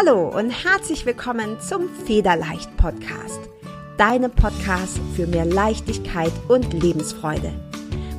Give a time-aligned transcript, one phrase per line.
[0.00, 3.40] Hallo und herzlich willkommen zum Federleicht Podcast,
[3.96, 7.52] deinem Podcast für mehr Leichtigkeit und Lebensfreude.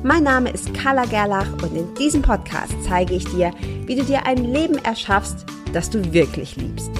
[0.02, 3.54] Mein Name ist Carla Gerlach und in diesem Podcast zeige ich dir,
[3.86, 6.90] wie du dir ein Leben erschaffst, das du wirklich liebst.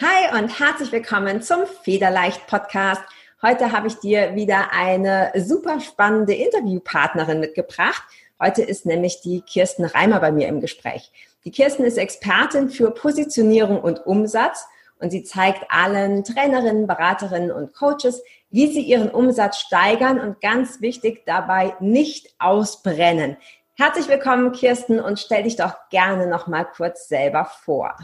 [0.00, 3.02] Hi und herzlich willkommen zum Federleicht Podcast.
[3.42, 8.02] Heute habe ich dir wieder eine super spannende Interviewpartnerin mitgebracht.
[8.42, 11.12] Heute ist nämlich die Kirsten Reimer bei mir im Gespräch.
[11.44, 14.66] Die Kirsten ist Expertin für Positionierung und Umsatz
[14.98, 18.20] und sie zeigt allen Trainerinnen, Beraterinnen und Coaches,
[18.50, 23.36] wie sie ihren Umsatz steigern und ganz wichtig dabei nicht ausbrennen.
[23.74, 27.94] Herzlich willkommen, Kirsten, und stell dich doch gerne noch mal kurz selber vor.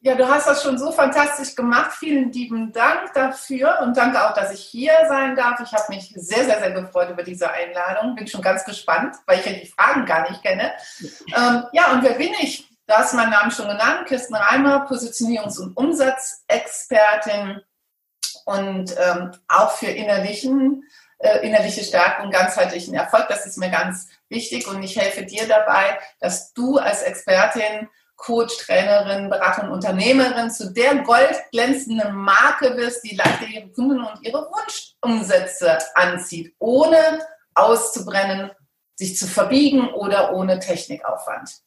[0.00, 1.90] Ja, du hast das schon so fantastisch gemacht.
[1.98, 5.58] Vielen lieben Dank dafür und danke auch, dass ich hier sein darf.
[5.60, 8.14] Ich habe mich sehr, sehr, sehr gefreut über diese Einladung.
[8.14, 10.70] Bin schon ganz gespannt, weil ich ja die Fragen gar nicht kenne.
[11.36, 12.68] Ähm, ja, und wer bin ich?
[12.86, 14.06] Du hast meinen Namen schon genannt.
[14.06, 17.60] Kirsten Reimer, Positionierungs- und Umsatzexpertin
[18.44, 20.84] und ähm, auch für innerlichen,
[21.18, 23.26] äh, innerliche Stärke und ganzheitlichen Erfolg.
[23.28, 27.88] Das ist mir ganz wichtig und ich helfe dir dabei, dass du als Expertin
[28.18, 34.46] Coach, Trainerin, Beraterin, Unternehmerin zu der goldglänzenden Marke wirst, die leichter ihre Kunden und ihre
[34.50, 37.20] Wunschumsätze anzieht, ohne
[37.54, 38.50] auszubrennen,
[38.96, 41.62] sich zu verbiegen oder ohne Technikaufwand.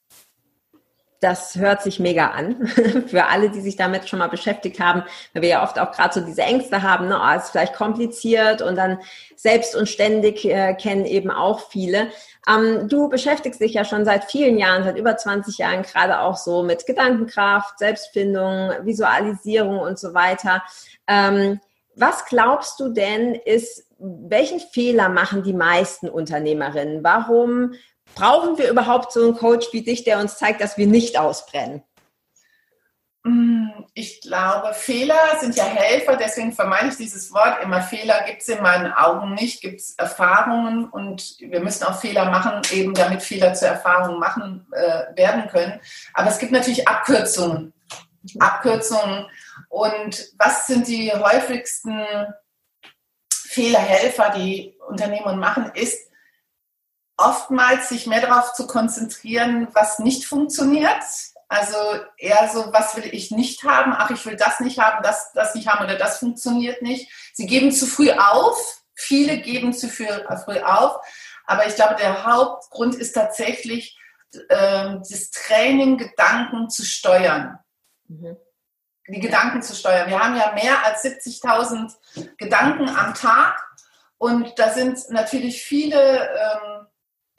[1.21, 2.67] Das hört sich mega an
[3.07, 6.13] für alle, die sich damit schon mal beschäftigt haben, weil wir ja oft auch gerade
[6.13, 8.99] so diese Ängste haben, ne, oh, ist vielleicht kompliziert und dann
[9.35, 12.09] selbst und ständig äh, kennen eben auch viele.
[12.49, 16.37] Ähm, du beschäftigst dich ja schon seit vielen Jahren, seit über 20 Jahren gerade auch
[16.37, 20.63] so mit Gedankenkraft, Selbstfindung, Visualisierung und so weiter.
[21.07, 21.59] Ähm,
[21.95, 27.03] was glaubst du denn ist, welchen Fehler machen die meisten Unternehmerinnen?
[27.03, 27.73] Warum
[28.15, 31.83] brauchen wir überhaupt so einen Coach wie dich, der uns zeigt, dass wir nicht ausbrennen?
[33.23, 37.81] Mm, ich glaube, Fehler sind ja Helfer, deswegen vermeide ich dieses Wort immer.
[37.81, 42.25] Fehler gibt es in meinen Augen nicht, gibt es Erfahrungen und wir müssen auch Fehler
[42.25, 45.79] machen, eben damit Fehler zu Erfahrungen machen äh, werden können.
[46.13, 47.73] Aber es gibt natürlich Abkürzungen.
[48.39, 49.27] Abkürzungen.
[49.69, 52.05] Und was sind die häufigsten
[53.31, 56.10] Fehlerhelfer, die Unternehmen machen, ist
[57.21, 61.03] oftmals sich mehr darauf zu konzentrieren, was nicht funktioniert
[61.51, 61.75] also
[62.17, 63.93] eher so, was will ich nicht haben?
[63.93, 67.11] Ach, ich will das nicht haben, das, das nicht haben oder das funktioniert nicht.
[67.33, 68.81] Sie geben zu früh auf.
[68.95, 71.05] Viele geben zu früh, auf.
[71.45, 73.99] Aber ich glaube, der Hauptgrund ist tatsächlich,
[74.47, 77.59] äh, das Training, Gedanken zu steuern.
[78.07, 78.37] Mhm.
[79.09, 80.09] Die Gedanken zu steuern.
[80.09, 83.61] Wir haben ja mehr als 70.000 Gedanken am Tag.
[84.17, 86.80] Und da sind natürlich viele ähm,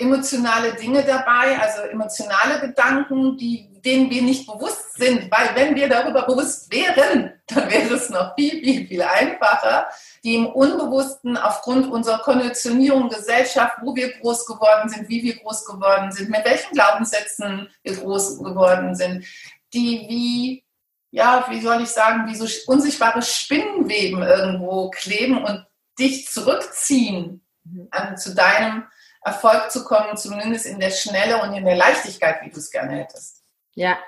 [0.02, 5.88] emotionale Dinge dabei, also emotionale Gedanken, die, denen wir nicht bewusst sind, weil wenn wir
[5.88, 9.86] darüber bewusst wären, dann wäre es noch viel, viel, viel einfacher,
[10.22, 15.64] die im Unbewussten aufgrund unserer Konditionierung Gesellschaft, wo wir groß geworden sind, wie wir groß
[15.64, 19.24] geworden sind, mit welchen Glaubenssätzen wir groß geworden sind,
[19.72, 20.64] die wie,
[21.10, 25.66] ja, wie soll ich sagen, wie so unsichtbare Spinnenweben irgendwo kleben und
[25.98, 27.88] dich zurückziehen mhm.
[27.90, 28.84] an, zu deinem
[29.24, 32.96] Erfolg zu kommen, zumindest in der Schnelle und in der Leichtigkeit, wie du es gerne
[32.96, 33.42] hättest.
[33.74, 33.98] Ja,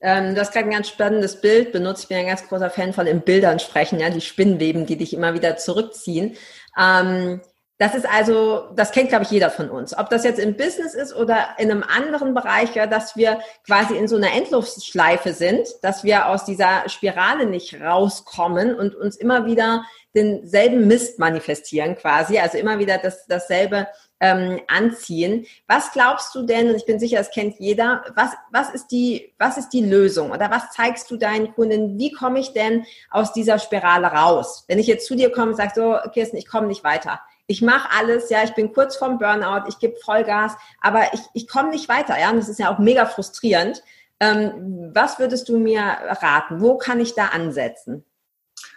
[0.00, 2.04] ähm, du hast gerade ein ganz spannendes Bild benutzt.
[2.04, 5.12] Ich bin ein ganz großer Fan von in Bildern sprechen, ja, die Spinnweben, die dich
[5.12, 6.36] immer wieder zurückziehen.
[6.78, 7.40] Ähm,
[7.78, 9.96] das ist also, das kennt, glaube ich, jeder von uns.
[9.96, 13.96] Ob das jetzt im Business ist oder in einem anderen Bereich, ja, dass wir quasi
[13.96, 19.46] in so einer Endlosschleife sind, dass wir aus dieser Spirale nicht rauskommen und uns immer
[19.46, 23.86] wieder denselben Mist manifestieren quasi, also immer wieder das, dasselbe
[24.20, 25.46] ähm, anziehen.
[25.66, 29.32] Was glaubst du denn, und ich bin sicher, das kennt jeder, was, was, ist die,
[29.38, 33.32] was ist die Lösung oder was zeigst du deinen Kunden, wie komme ich denn aus
[33.32, 34.64] dieser Spirale raus?
[34.68, 37.20] Wenn ich jetzt zu dir komme und sage, so, Kirsten, ich komme nicht weiter.
[37.46, 40.52] Ich mache alles, ja, ich bin kurz vorm Burnout, ich gebe Vollgas,
[40.82, 43.82] aber ich, ich komme nicht weiter, ja, und das ist ja auch mega frustrierend.
[44.20, 46.60] Ähm, was würdest du mir raten?
[46.60, 48.04] Wo kann ich da ansetzen?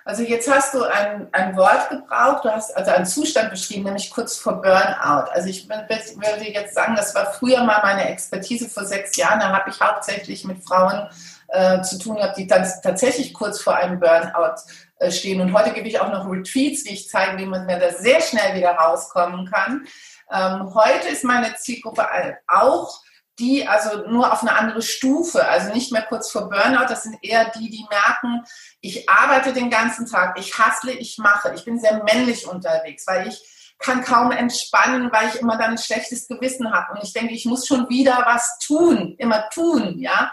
[0.03, 4.09] Also jetzt hast du ein, ein Wort gebraucht, du hast also einen Zustand beschrieben, nämlich
[4.09, 5.29] kurz vor Burnout.
[5.31, 9.39] Also ich würde jetzt sagen, das war früher mal meine Expertise vor sechs Jahren.
[9.39, 11.07] Da habe ich hauptsächlich mit Frauen
[11.49, 14.55] äh, zu tun gehabt, die dann tatsächlich kurz vor einem Burnout
[14.97, 15.39] äh, stehen.
[15.41, 18.55] Und heute gebe ich auch noch Retreats, wie ich zeige, wie man da sehr schnell
[18.55, 19.85] wieder rauskommen kann.
[20.31, 22.07] Ähm, heute ist meine Zielgruppe
[22.47, 23.01] auch
[23.39, 27.17] die also nur auf eine andere Stufe, also nicht mehr kurz vor Burnout, das sind
[27.21, 28.43] eher die, die merken,
[28.81, 33.27] ich arbeite den ganzen Tag, ich hassle, ich mache, ich bin sehr männlich unterwegs, weil
[33.27, 33.41] ich
[33.81, 36.93] kann kaum entspannen, weil ich immer dann ein schlechtes Gewissen habe.
[36.93, 40.31] Und ich denke, ich muss schon wieder was tun, immer tun, ja.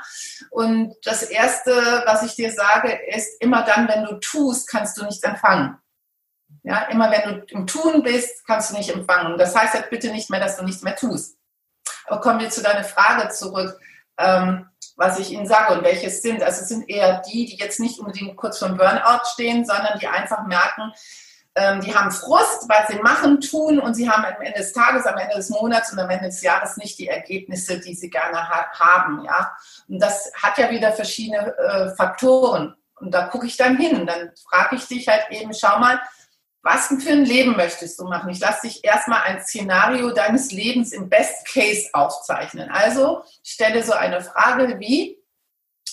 [0.51, 5.05] Und das Erste, was ich dir sage, ist, immer dann, wenn du tust, kannst du
[5.05, 5.79] nichts empfangen.
[6.62, 9.33] Ja, immer wenn du im Tun bist, kannst du nicht empfangen.
[9.33, 11.38] Und das heißt halt bitte nicht mehr, dass du nichts mehr tust.
[12.06, 13.79] Aber kommen wir zu deiner Frage zurück,
[14.19, 16.43] ähm, was ich Ihnen sage und welche es sind.
[16.43, 20.08] Also es sind eher die, die jetzt nicht unbedingt kurz vor Burnout stehen, sondern die
[20.08, 20.93] einfach merken,
[21.58, 25.06] ähm, die haben Frust, weil sie machen, tun und sie haben am Ende des Tages,
[25.06, 28.49] am Ende des Monats und am Ende des Jahres nicht die Ergebnisse, die sie gerne
[28.49, 29.25] ha haben.
[29.25, 29.56] Ja?
[29.88, 32.76] Und das hat ja wieder verschiedene äh, Faktoren.
[33.00, 34.06] Und da gucke ich dann hin.
[34.06, 36.00] Dann frage ich dich halt eben, schau mal,
[36.62, 38.31] was für ein Leben möchtest du machen?
[38.31, 42.70] Ich lasse dich erstmal ein Szenario deines Lebens im Best Case aufzeichnen.
[42.70, 45.19] Also stelle so eine Frage wie,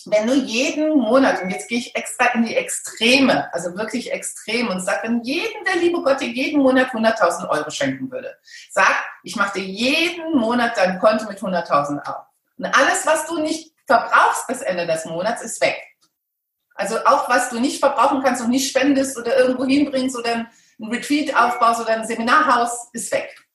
[0.06, 4.68] wenn du jeden Monat, und jetzt gehe ich extra in die Extreme, also wirklich extrem
[4.68, 8.36] und sag, wenn jeden, der liebe Gott dir jeden Monat 100.000 Euro schenken würde,
[8.70, 12.26] sag, ich mache dir jeden Monat dein Konto mit 100.000 auf.
[12.58, 15.82] Und alles, was du nicht verbrauchst bis Ende des Monats, ist weg.
[16.76, 20.48] Also auch was du nicht verbrauchen kannst und nicht spendest oder irgendwo hinbringst oder
[20.80, 23.46] ein Retreat aufbaust oder ein Seminarhaus, ist weg.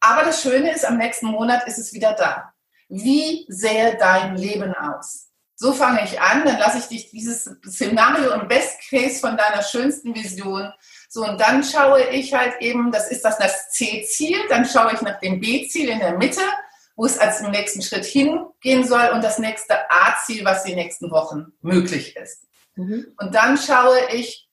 [0.00, 2.52] Aber das Schöne ist, am nächsten Monat ist es wieder da.
[2.88, 5.28] Wie sähe dein Leben aus?
[5.60, 9.62] So fange ich an, dann lasse ich dich dieses Szenario im Best Case von deiner
[9.62, 10.72] schönsten Vision.
[11.08, 15.02] So, und dann schaue ich halt eben, das ist das, das C-Ziel, dann schaue ich
[15.02, 16.42] nach dem B-Ziel in der Mitte,
[16.98, 21.52] wo es als nächsten Schritt hingehen soll und das nächste A-Ziel, was die nächsten Wochen
[21.62, 22.44] möglich ist.
[22.74, 23.14] Mhm.
[23.16, 24.48] Und dann schaue ich,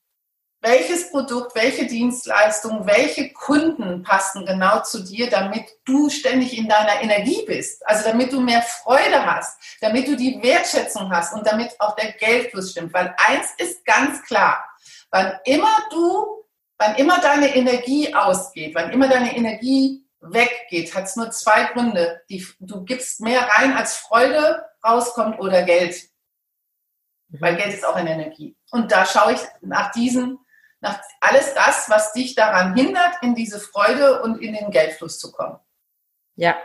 [0.62, 7.02] welches Produkt, welche Dienstleistung, welche Kunden passen genau zu dir, damit du ständig in deiner
[7.02, 7.86] Energie bist.
[7.88, 12.12] Also damit du mehr Freude hast, damit du die Wertschätzung hast und damit auch der
[12.12, 12.94] Geldfluss stimmt.
[12.94, 14.64] Weil eins ist ganz klar,
[15.10, 16.46] wann immer du,
[16.78, 22.22] wann immer deine Energie ausgeht, wann immer deine Energie weggeht, hat es nur zwei Gründe.
[22.30, 25.96] Die, du gibst mehr rein, als Freude rauskommt oder Geld.
[27.30, 27.58] Weil mhm.
[27.58, 28.56] Geld ist auch eine Energie.
[28.72, 30.40] Und da schaue ich nach diesen
[30.86, 35.32] nach alles das, was dich daran hindert, in diese Freude und in den Geldfluss zu
[35.32, 35.58] kommen.
[36.36, 36.56] Ja,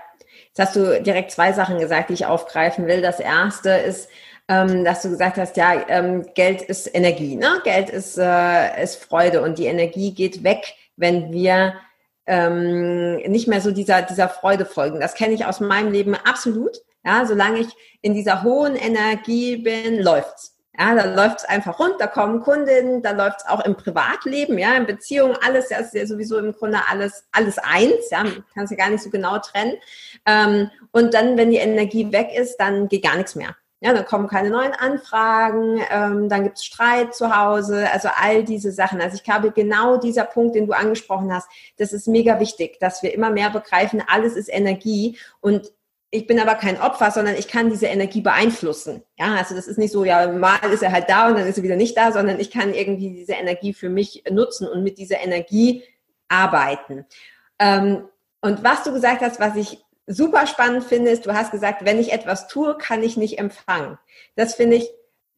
[0.48, 3.00] jetzt hast du direkt zwei Sachen gesagt, die ich aufgreifen will.
[3.00, 4.10] Das erste ist,
[4.48, 7.60] ähm, dass du gesagt hast, ja, ähm, Geld ist Energie, ne?
[7.64, 11.74] Geld ist, äh, ist Freude und die Energie geht weg, wenn wir
[12.26, 15.00] ähm, nicht mehr so dieser, dieser Freude folgen.
[15.00, 16.76] Das kenne ich aus meinem Leben absolut.
[17.04, 17.68] Ja, solange ich
[18.02, 20.56] in dieser hohen Energie bin, läuft's.
[20.78, 24.56] Ja, da läuft es einfach rund, da kommen Kundinnen, da läuft es auch im Privatleben,
[24.56, 28.24] ja, in Beziehungen, alles, ja, ist ja sowieso im Grunde alles, alles eins, ja,
[28.54, 29.74] kannst du gar nicht so genau trennen.
[30.26, 33.56] Ähm, und dann, wenn die Energie weg ist, dann geht gar nichts mehr.
[33.82, 38.44] Ja, dann kommen keine neuen Anfragen, ähm, dann gibt es Streit zu Hause, also all
[38.44, 39.00] diese Sachen.
[39.00, 41.48] Also ich glaube, genau dieser Punkt, den du angesprochen hast,
[41.78, 45.72] das ist mega wichtig, dass wir immer mehr begreifen, alles ist Energie und
[46.10, 49.02] ich bin aber kein Opfer, sondern ich kann diese Energie beeinflussen.
[49.16, 51.56] Ja, also das ist nicht so, ja, mal ist er halt da und dann ist
[51.56, 54.98] er wieder nicht da, sondern ich kann irgendwie diese Energie für mich nutzen und mit
[54.98, 55.84] dieser Energie
[56.28, 57.06] arbeiten.
[57.60, 58.08] Ähm,
[58.40, 61.98] und was du gesagt hast, was ich super spannend finde, ist, du hast gesagt, wenn
[61.98, 63.98] ich etwas tue, kann ich nicht empfangen.
[64.36, 64.90] Das finde ich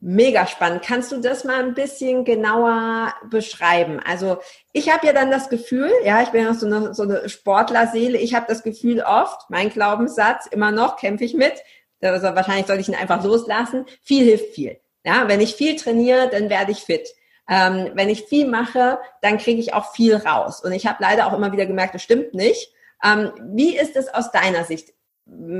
[0.05, 0.83] Mega spannend.
[0.83, 4.01] Kannst du das mal ein bisschen genauer beschreiben?
[4.05, 4.39] Also
[4.73, 8.19] ich habe ja dann das Gefühl, ja, ich bin ja so eine, so eine Sportlerseele,
[8.19, 11.55] ich habe das Gefühl oft, mein Glaubenssatz, immer noch kämpfe ich mit,
[12.01, 14.81] also wahrscheinlich sollte ich ihn einfach loslassen, viel hilft viel.
[15.05, 17.09] Ja, wenn ich viel trainiere, dann werde ich fit.
[17.49, 20.65] Ähm, wenn ich viel mache, dann kriege ich auch viel raus.
[20.65, 22.73] Und ich habe leider auch immer wieder gemerkt, das stimmt nicht.
[23.05, 24.93] Ähm, wie ist es aus deiner Sicht?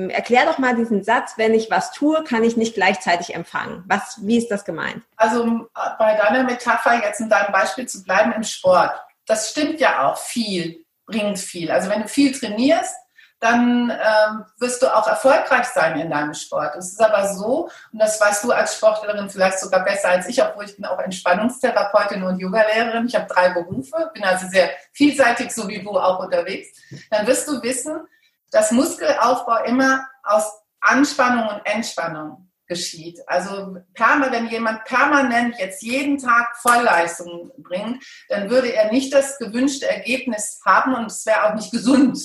[0.09, 3.85] Erklär doch mal diesen Satz, wenn ich was tue, kann ich nicht gleichzeitig empfangen.
[3.87, 5.03] Was, wie ist das gemeint?
[5.17, 5.69] Also
[5.99, 8.93] bei deiner Metapher, jetzt in deinem Beispiel zu bleiben im Sport,
[9.27, 11.71] das stimmt ja auch viel, bringt viel.
[11.71, 12.95] Also wenn du viel trainierst,
[13.43, 16.77] dann ähm, wirst du auch erfolgreich sein in deinem Sport.
[16.77, 20.41] Es ist aber so, und das weißt du als Sportlerin vielleicht sogar besser als ich,
[20.41, 23.07] obwohl ich bin auch Entspannungstherapeutin und Yogalehrerin.
[23.07, 26.69] Ich habe drei Berufe, bin also sehr vielseitig, so wie du auch unterwegs.
[27.11, 28.07] Dann wirst du wissen,
[28.53, 30.45] dass Muskelaufbau immer aus
[30.81, 33.19] Anspannung und Entspannung geschieht.
[33.27, 39.89] Also wenn jemand permanent jetzt jeden Tag Vollleistung bringt, dann würde er nicht das gewünschte
[39.89, 42.21] Ergebnis haben und es wäre auch nicht gesund.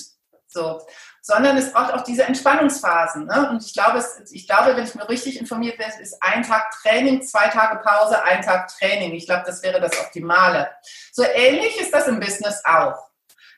[0.48, 0.80] So.
[1.20, 3.26] Sondern es braucht auch diese Entspannungsphasen.
[3.26, 3.50] Ne?
[3.50, 6.70] Und ich glaube, es, ich glaube, wenn ich mir richtig informiert bin, ist ein Tag
[6.82, 9.12] Training, zwei Tage Pause, ein Tag Training.
[9.12, 10.70] Ich glaube, das wäre das Optimale.
[11.12, 12.96] So ähnlich ist das im Business auch.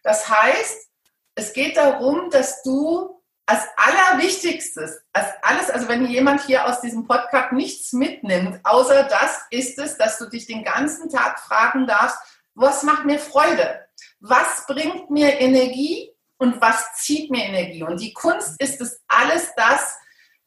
[0.02, 0.88] Das heißt,
[1.36, 7.06] es geht darum, dass du als allerwichtigstes, als alles, also wenn jemand hier aus diesem
[7.06, 12.18] Podcast nichts mitnimmt, außer das ist es, dass du dich den ganzen Tag fragen darfst,
[12.54, 13.80] was macht mir Freude?
[14.20, 16.09] was bringt mir Energie
[16.40, 17.82] und was zieht mir Energie.
[17.82, 19.96] Und die Kunst ist es alles das,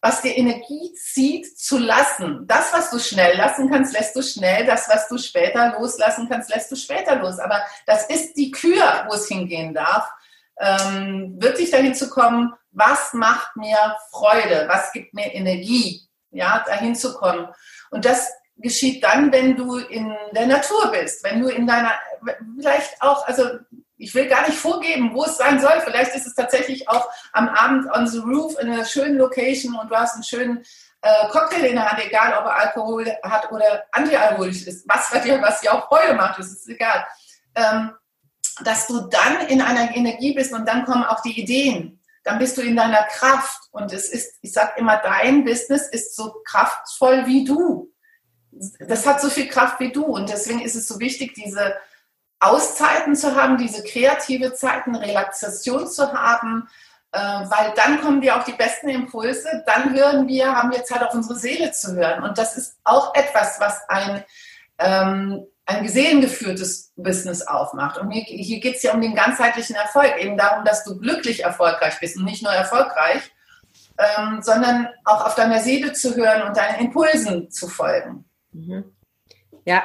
[0.01, 2.45] was dir Energie zieht, zu lassen.
[2.47, 4.65] Das, was du schnell lassen kannst, lässt du schnell.
[4.65, 7.37] Das, was du später loslassen kannst, lässt du später los.
[7.39, 10.09] Aber das ist die Kür, wo es hingehen darf.
[10.59, 13.77] Ähm, wirklich dahin zu kommen, was macht mir
[14.09, 17.47] Freude, was gibt mir Energie, ja, dahin zu kommen.
[17.91, 21.93] Und das geschieht dann, wenn du in der Natur bist, wenn du in deiner,
[22.57, 23.43] vielleicht auch, also
[24.03, 25.79] ich will gar nicht vorgeben, wo es sein soll.
[25.83, 29.89] Vielleicht ist es tatsächlich auch am Abend on the roof in einer schönen Location und
[29.89, 30.63] du hast einen schönen
[31.01, 34.87] äh, Cocktail in der Hand, egal ob er Alkohol hat oder antialkoholisch ist.
[34.87, 37.05] Was, was, dir, was dir auch Freude macht, das ist egal.
[37.55, 37.93] Ähm,
[38.63, 41.99] dass du dann in einer Energie bist und dann kommen auch die Ideen.
[42.23, 43.69] Dann bist du in deiner Kraft.
[43.71, 47.91] Und es ist, ich sage immer, dein Business ist so kraftvoll wie du.
[48.79, 50.05] Das hat so viel Kraft wie du.
[50.05, 51.75] Und deswegen ist es so wichtig, diese
[52.43, 56.67] Auszeiten zu haben, diese kreative Zeiten, Relaxation zu haben,
[57.11, 59.63] äh, weil dann kommen dir auch die besten Impulse.
[59.65, 62.23] Dann hören wir, haben wir Zeit, auf unsere Seele zu hören.
[62.23, 64.23] Und das ist auch etwas, was ein
[64.79, 67.97] ähm, ein gesehengeführtes Business aufmacht.
[67.97, 71.43] Und hier, hier geht es ja um den ganzheitlichen Erfolg, eben darum, dass du glücklich
[71.43, 73.31] erfolgreich bist und nicht nur erfolgreich,
[73.97, 78.25] ähm, sondern auch auf deiner Seele zu hören und deinen Impulsen zu folgen.
[78.51, 78.93] Mhm.
[79.65, 79.83] Ja,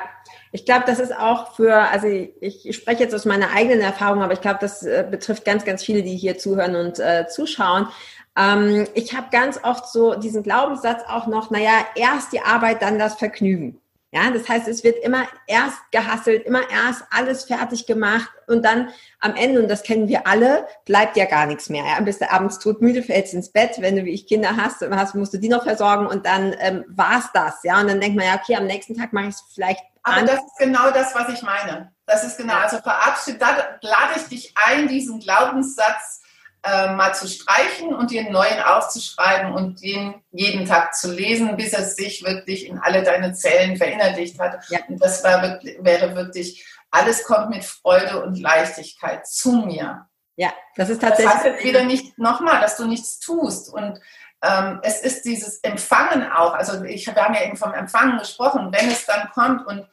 [0.52, 4.22] ich glaube, das ist auch für, also ich, ich, spreche jetzt aus meiner eigenen Erfahrung,
[4.22, 7.88] aber ich glaube, das äh, betrifft ganz, ganz viele, die hier zuhören und äh, zuschauen.
[8.36, 12.98] Ähm, ich habe ganz oft so diesen Glaubenssatz auch noch, naja, erst die Arbeit, dann
[12.98, 13.80] das Vergnügen.
[14.10, 18.88] Ja, das heißt, es wird immer erst gehasselt, immer erst alles fertig gemacht und dann
[19.20, 21.84] am Ende, und das kennen wir alle, bleibt ja gar nichts mehr.
[21.84, 25.14] Ja, bist du abends todmüde, fällst ins Bett, wenn du wie ich Kinder hast, hast
[25.14, 27.62] musst du die noch versorgen und dann ähm, war's das.
[27.64, 29.82] Ja, und dann denkt man ja, okay, am nächsten Tag mache ich es vielleicht.
[30.02, 31.92] Aber das ist genau das, was ich meine.
[32.06, 36.22] Das ist genau, also verabschiedet, da lade ich dich ein, diesen Glaubenssatz
[36.64, 41.56] äh, mal zu streichen und dir einen neuen aufzuschreiben und den jeden Tag zu lesen,
[41.56, 44.64] bis er sich wirklich in alle deine Zellen verinnerlicht hat.
[44.68, 44.80] Ja.
[44.88, 50.06] Und das war wirklich, wäre wirklich, alles kommt mit Freude und Leichtigkeit zu mir.
[50.36, 51.26] Ja, das ist tatsächlich.
[51.26, 53.72] Das heißt jetzt wieder nicht nochmal, dass du nichts tust.
[53.72, 54.00] Und
[54.42, 56.54] ähm, es ist dieses Empfangen auch.
[56.54, 59.66] Also ich, wir haben ja eben vom Empfangen gesprochen, wenn es dann kommt.
[59.66, 59.86] Und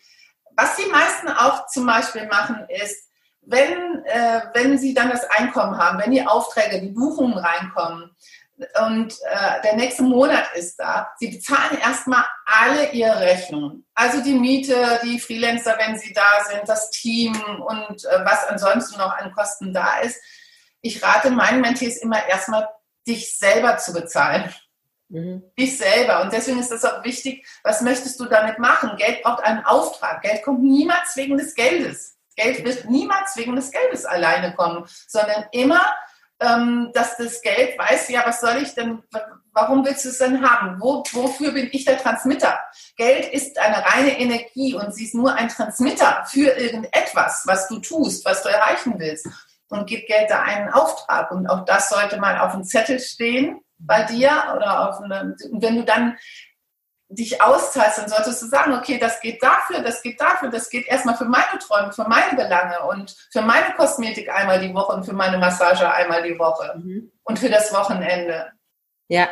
[0.55, 3.09] was die meisten auch zum Beispiel machen, ist,
[3.41, 8.15] wenn, äh, wenn Sie dann das Einkommen haben, wenn die Aufträge, die Buchungen reinkommen
[8.85, 13.85] und äh, der nächste Monat ist da, Sie bezahlen erstmal alle Ihre Rechnungen.
[13.93, 18.97] Also die Miete, die Freelancer, wenn sie da sind, das Team und äh, was ansonsten
[18.97, 20.21] noch an Kosten da ist.
[20.81, 22.67] Ich rate meinen Mentees immer erstmal,
[23.07, 24.53] dich selber zu bezahlen.
[25.09, 25.43] Mhm.
[25.57, 26.21] Dich selber.
[26.21, 28.97] Und deswegen ist das auch wichtig, was möchtest du damit machen?
[28.97, 30.21] Geld braucht einen Auftrag.
[30.21, 32.17] Geld kommt niemals wegen des Geldes.
[32.35, 35.81] Geld wird niemals wegen des Geldes alleine kommen, sondern immer,
[36.39, 39.01] ähm, dass das Geld weiß, ja, was soll ich denn,
[39.53, 40.81] warum willst du es denn haben?
[40.81, 42.59] Wo, wofür bin ich der Transmitter?
[42.97, 47.79] Geld ist eine reine Energie und sie ist nur ein Transmitter für irgendetwas, was du
[47.79, 49.27] tust, was du erreichen willst.
[49.69, 51.31] Und gibt Geld da einen Auftrag.
[51.31, 55.75] Und auch das sollte mal auf dem Zettel stehen bei dir oder auf eine, wenn
[55.75, 56.17] du dann
[57.09, 60.87] dich auszahlst, dann solltest du sagen, okay, das geht dafür, das geht dafür, das geht
[60.87, 65.05] erstmal für meine Träume, für meine Belange und für meine Kosmetik einmal die Woche und
[65.05, 67.11] für meine Massage einmal die Woche mhm.
[67.23, 68.51] und für das Wochenende.
[69.07, 69.29] Ja.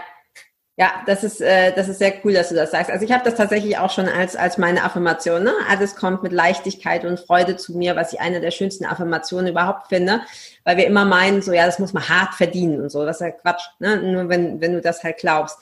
[0.75, 2.89] Ja, das ist, äh, das ist sehr cool, dass du das sagst.
[2.89, 5.43] Also ich habe das tatsächlich auch schon als, als meine Affirmation.
[5.43, 5.53] Ne?
[5.69, 9.89] Alles kommt mit Leichtigkeit und Freude zu mir, was ich eine der schönsten Affirmationen überhaupt
[9.89, 10.21] finde,
[10.63, 13.05] weil wir immer meinen, so ja, das muss man hart verdienen und so.
[13.05, 13.97] Das ist ja Quatsch, ne?
[13.97, 15.59] nur wenn, wenn du das halt glaubst.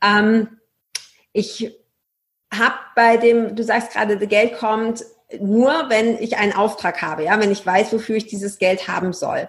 [0.00, 0.60] Ähm,
[1.32, 1.76] ich
[2.54, 5.04] habe bei dem, du sagst gerade, das Geld kommt
[5.40, 9.12] nur, wenn ich einen Auftrag habe, ja, wenn ich weiß, wofür ich dieses Geld haben
[9.12, 9.48] soll.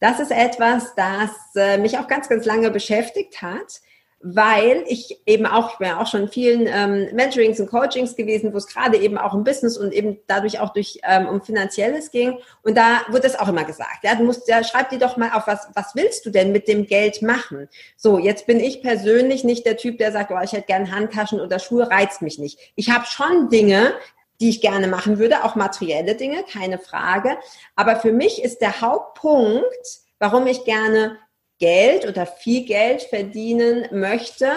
[0.00, 3.82] Das ist etwas, das äh, mich auch ganz, ganz lange beschäftigt hat
[4.26, 8.16] weil ich eben auch, ich bin ja auch schon in vielen ähm, Mentorings und Coachings
[8.16, 11.42] gewesen, wo es gerade eben auch um Business und eben dadurch auch durch ähm, um
[11.42, 12.38] Finanzielles ging.
[12.62, 13.98] Und da wird das auch immer gesagt.
[14.02, 16.68] Ja, du musst ja, schreib dir doch mal auf, was, was willst du denn mit
[16.68, 17.68] dem Geld machen?
[17.98, 21.42] So, jetzt bin ich persönlich nicht der Typ, der sagt, oh, ich hätte gerne Handtaschen
[21.42, 22.58] oder Schuhe, reizt mich nicht.
[22.76, 23.92] Ich habe schon Dinge,
[24.40, 27.36] die ich gerne machen würde, auch materielle Dinge, keine Frage.
[27.76, 31.18] Aber für mich ist der Hauptpunkt, warum ich gerne
[31.58, 34.52] Geld oder viel Geld verdienen möchte,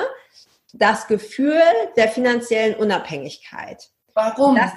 [0.73, 1.61] das Gefühl
[1.95, 3.89] der finanziellen Unabhängigkeit.
[4.13, 4.55] Warum?
[4.55, 4.71] Das,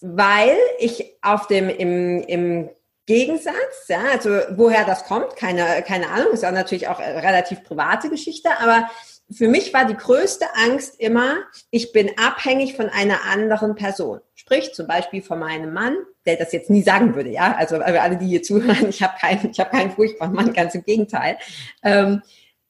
[0.00, 2.70] weil ich auf dem im, im
[3.06, 8.10] Gegensatz, ja, also woher das kommt, keine, keine Ahnung, ist auch natürlich auch relativ private
[8.10, 8.90] Geschichte, aber
[9.30, 11.38] für mich war die größte Angst immer,
[11.70, 14.20] ich bin abhängig von einer anderen Person.
[14.34, 15.96] Sprich zum Beispiel von meinem Mann,
[16.26, 17.56] der das jetzt nie sagen würde, ja.
[17.56, 20.84] Also alle, die hier zuhören, ich habe keinen, ich habe keinen furchtbaren Mann, ganz im
[20.84, 21.38] Gegenteil.
[21.82, 22.22] Ähm,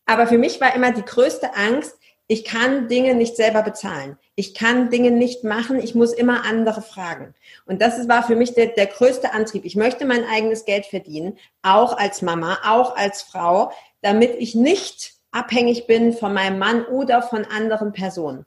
[0.06, 4.18] aber für mich war immer die größte Angst, ich kann Dinge nicht selber bezahlen.
[4.34, 5.78] Ich kann Dinge nicht machen.
[5.78, 7.34] Ich muss immer andere fragen.
[7.66, 9.64] Und das war für mich der, der größte Antrieb.
[9.64, 13.70] Ich möchte mein eigenes Geld verdienen, auch als Mama, auch als Frau,
[14.02, 18.44] damit ich nicht abhängig bin von meinem Mann oder von anderen Personen.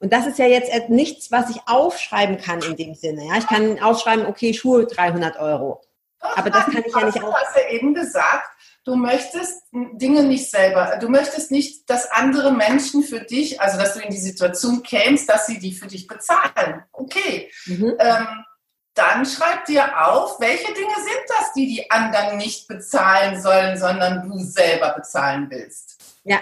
[0.00, 3.24] Und das ist ja jetzt nichts, was ich aufschreiben kann in dem Sinne.
[3.28, 5.80] Ja, ich kann aufschreiben, okay, Schuhe 300 Euro.
[6.18, 7.18] Aber das kann ich ja nicht.
[7.18, 8.51] Du hast ja eben gesagt,
[8.84, 13.94] du möchtest Dinge nicht selber, du möchtest nicht, dass andere Menschen für dich, also dass
[13.94, 16.82] du in die Situation kämst, dass sie die für dich bezahlen.
[16.92, 17.50] Okay.
[17.66, 17.94] Mhm.
[17.98, 18.26] Ähm,
[18.94, 24.28] dann schreib dir auf, welche Dinge sind das, die die anderen nicht bezahlen sollen, sondern
[24.28, 25.96] du selber bezahlen willst.
[26.24, 26.40] Ja,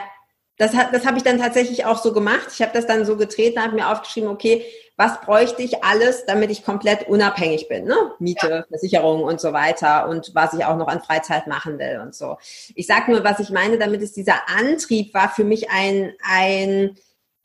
[0.56, 2.48] das, hat, das habe ich dann tatsächlich auch so gemacht.
[2.52, 4.64] Ich habe das dann so getreten, habe mir aufgeschrieben, okay,
[5.00, 7.86] was bräuchte ich alles, damit ich komplett unabhängig bin?
[7.86, 7.96] Ne?
[8.18, 8.64] Miete, ja.
[8.68, 12.36] Versicherung und so weiter und was ich auch noch an Freizeit machen will und so.
[12.74, 16.98] Ich sage nur, was ich meine, damit ist dieser Antrieb war für mich ein, ein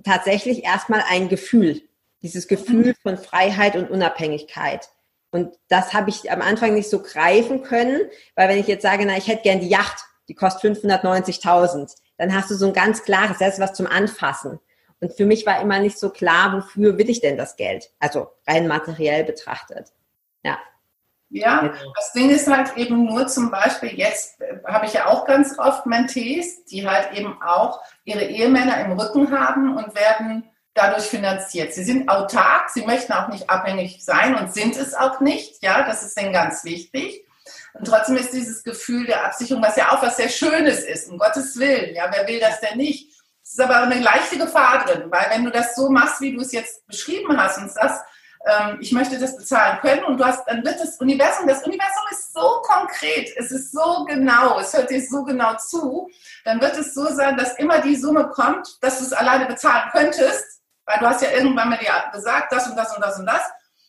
[0.04, 1.82] tatsächlich erstmal ein Gefühl.
[2.22, 2.96] Dieses Gefühl mhm.
[3.02, 4.90] von Freiheit und Unabhängigkeit.
[5.32, 8.02] Und das habe ich am Anfang nicht so greifen können,
[8.36, 12.36] weil wenn ich jetzt sage, na, ich hätte gern die Yacht, die kostet 590.000, dann
[12.36, 14.60] hast du so ein ganz klares, das ist was zum Anfassen.
[15.02, 17.92] Und für mich war immer nicht so klar, wofür will ich denn das Geld?
[18.00, 19.92] Also rein materiell betrachtet.
[20.44, 20.58] Ja.
[21.30, 25.26] Ja, das Ding ist halt eben nur zum Beispiel, jetzt äh, habe ich ja auch
[25.26, 31.06] ganz oft Mentees, die halt eben auch ihre Ehemänner im Rücken haben und werden dadurch
[31.06, 31.74] finanziert.
[31.74, 35.64] Sie sind autark, sie möchten auch nicht abhängig sein und sind es auch nicht.
[35.64, 37.26] Ja, das ist denen ganz wichtig.
[37.74, 41.18] Und trotzdem ist dieses Gefühl der Absicherung, was ja auch was sehr Schönes ist, um
[41.18, 41.96] Gottes Willen.
[41.96, 43.12] Ja, wer will das denn nicht?
[43.46, 46.42] Es ist aber eine leichte Gefahr drin, weil wenn du das so machst, wie du
[46.42, 48.04] es jetzt beschrieben hast und sagst,
[48.48, 52.04] ähm, ich möchte das bezahlen können und du hast, dann wird das Universum, das Universum
[52.10, 56.10] ist so konkret, es ist so genau, es hört dir so genau zu,
[56.44, 59.90] dann wird es so sein, dass immer die Summe kommt, dass du es alleine bezahlen
[59.92, 63.28] könntest, weil du hast ja irgendwann mal dir gesagt, das und das und das und
[63.28, 63.44] das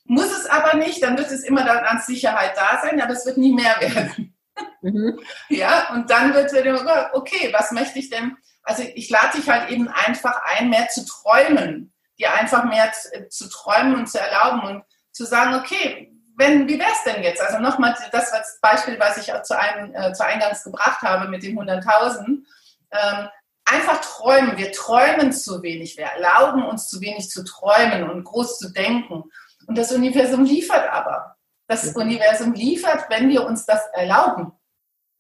[0.04, 3.24] muss es aber nicht, dann wird es immer dann als Sicherheit da sein, aber es
[3.24, 4.36] wird nie mehr werden.
[4.82, 5.18] Mhm.
[5.48, 8.36] Ja, und dann wird es, okay, was möchte ich denn?
[8.66, 13.28] Also ich lade dich halt eben einfach ein, mehr zu träumen, dir einfach mehr zu,
[13.28, 17.40] zu träumen und zu erlauben und zu sagen, okay, wenn, wie wäre es denn jetzt?
[17.40, 21.44] Also nochmal das Beispiel, was ich auch zu, einem, äh, zu Eingangs gebracht habe mit
[21.44, 22.44] den 100.000.
[22.90, 23.28] Ähm,
[23.64, 24.56] einfach träumen.
[24.56, 25.96] Wir träumen zu wenig.
[25.96, 29.24] Wir erlauben uns zu wenig zu träumen und groß zu denken.
[29.66, 31.36] Und das Universum liefert aber.
[31.68, 31.96] Das.
[31.96, 34.52] Universum liefert, wenn wir uns das erlauben.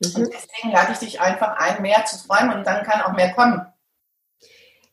[0.00, 0.22] Mhm.
[0.22, 3.32] Und deswegen lade ich dich einfach ein, mehr zu träumen und dann kann auch mehr
[3.34, 3.66] kommen.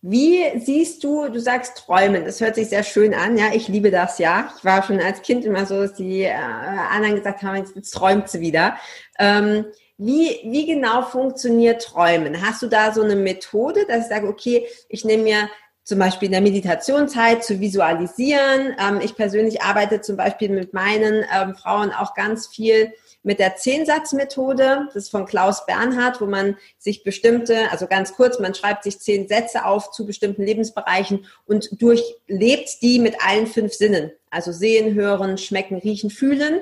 [0.05, 3.89] Wie siehst du, du sagst träumen, das hört sich sehr schön an, ja, ich liebe
[3.89, 4.51] das, ja.
[4.57, 7.91] Ich war schon als Kind immer so, dass die äh, anderen gesagt haben, jetzt, jetzt
[7.91, 8.75] träumt sie wieder.
[9.17, 9.65] Ähm,
[9.97, 12.45] wie, wie genau funktioniert Träumen?
[12.45, 15.49] Hast du da so eine Methode, dass ich sage, okay, ich nehme mir
[15.85, 18.75] zum Beispiel in der Meditationszeit zu visualisieren.
[18.79, 23.55] Ähm, ich persönlich arbeite zum Beispiel mit meinen ähm, Frauen auch ganz viel mit der
[23.55, 24.87] Zehnsatzmethode.
[24.87, 28.99] Das ist von Klaus Bernhard, wo man sich bestimmte, also ganz kurz, man schreibt sich
[28.99, 34.11] zehn Sätze auf zu bestimmten Lebensbereichen und durchlebt die mit allen fünf Sinnen.
[34.29, 36.61] Also sehen, hören, schmecken, riechen, fühlen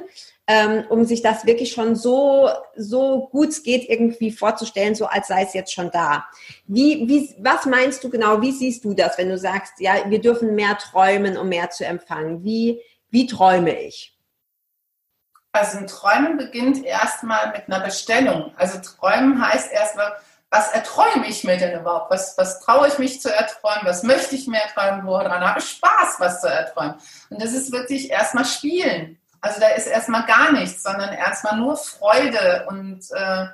[0.51, 5.27] ähm, um sich das wirklich schon so, so gut es geht irgendwie vorzustellen, so als
[5.27, 6.25] sei es jetzt schon da.
[6.67, 8.41] Wie, wie, was meinst du genau?
[8.41, 11.85] Wie siehst du das, wenn du sagst, ja, wir dürfen mehr träumen, um mehr zu
[11.85, 12.43] empfangen?
[12.43, 14.17] Wie, wie träume ich?
[15.53, 18.53] Also ein Träumen beginnt erstmal mit einer Bestellung.
[18.55, 20.13] Also Träumen heißt erstmal,
[20.49, 22.11] was erträume ich mir denn überhaupt?
[22.11, 23.85] Was, was traue ich mich zu erträumen?
[23.85, 25.05] Was möchte ich mehr träumen?
[25.05, 26.95] Woran habe ich Spaß, was zu erträumen?
[27.29, 29.17] Und das ist wirklich erstmal Spielen.
[29.39, 33.47] Also da ist erstmal gar nichts, sondern erstmal nur Freude und äh,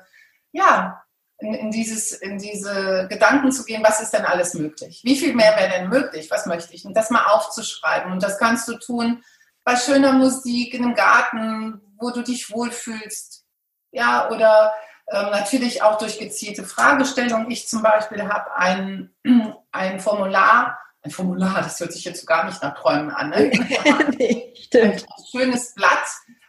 [0.52, 1.04] ja,
[1.40, 5.02] in, in, dieses, in diese Gedanken zu gehen, was ist denn alles möglich?
[5.04, 6.30] Wie viel mehr wäre denn möglich?
[6.32, 6.84] Was möchte ich?
[6.84, 8.12] Und das mal aufzuschreiben.
[8.12, 9.24] Und das kannst du tun
[9.64, 13.46] bei schöner Musik, in einem Garten, wo du dich wohlfühlst.
[13.92, 14.74] Ja, oder
[15.10, 17.50] ähm, natürlich auch durch gezielte Fragestellungen.
[17.50, 19.16] Ich zum Beispiel habe ein,
[19.72, 23.30] ein Formular, ein Formular, das hört sich jetzt so gar nicht nach Träumen an.
[23.30, 23.52] Ne?
[24.18, 25.06] nee, stimmt.
[25.06, 26.06] Ein schönes Blatt,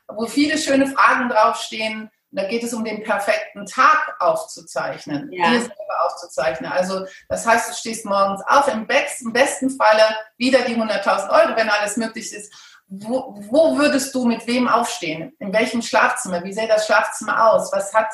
[0.09, 2.11] wo viele schöne Fragen draufstehen.
[2.31, 5.51] Da geht es um den perfekten Tag aufzuzeichnen, ja.
[5.51, 6.71] dir selber aufzuzeichnen.
[6.71, 10.03] Also das heißt, du stehst morgens auf, im besten, im besten Falle
[10.37, 12.53] wieder die 100.000 Euro, wenn alles möglich ist.
[12.91, 15.35] Wo, wo würdest du mit wem aufstehen?
[15.39, 16.43] In welchem Schlafzimmer?
[16.43, 17.71] Wie sähe das Schlafzimmer aus?
[17.73, 18.13] Was hat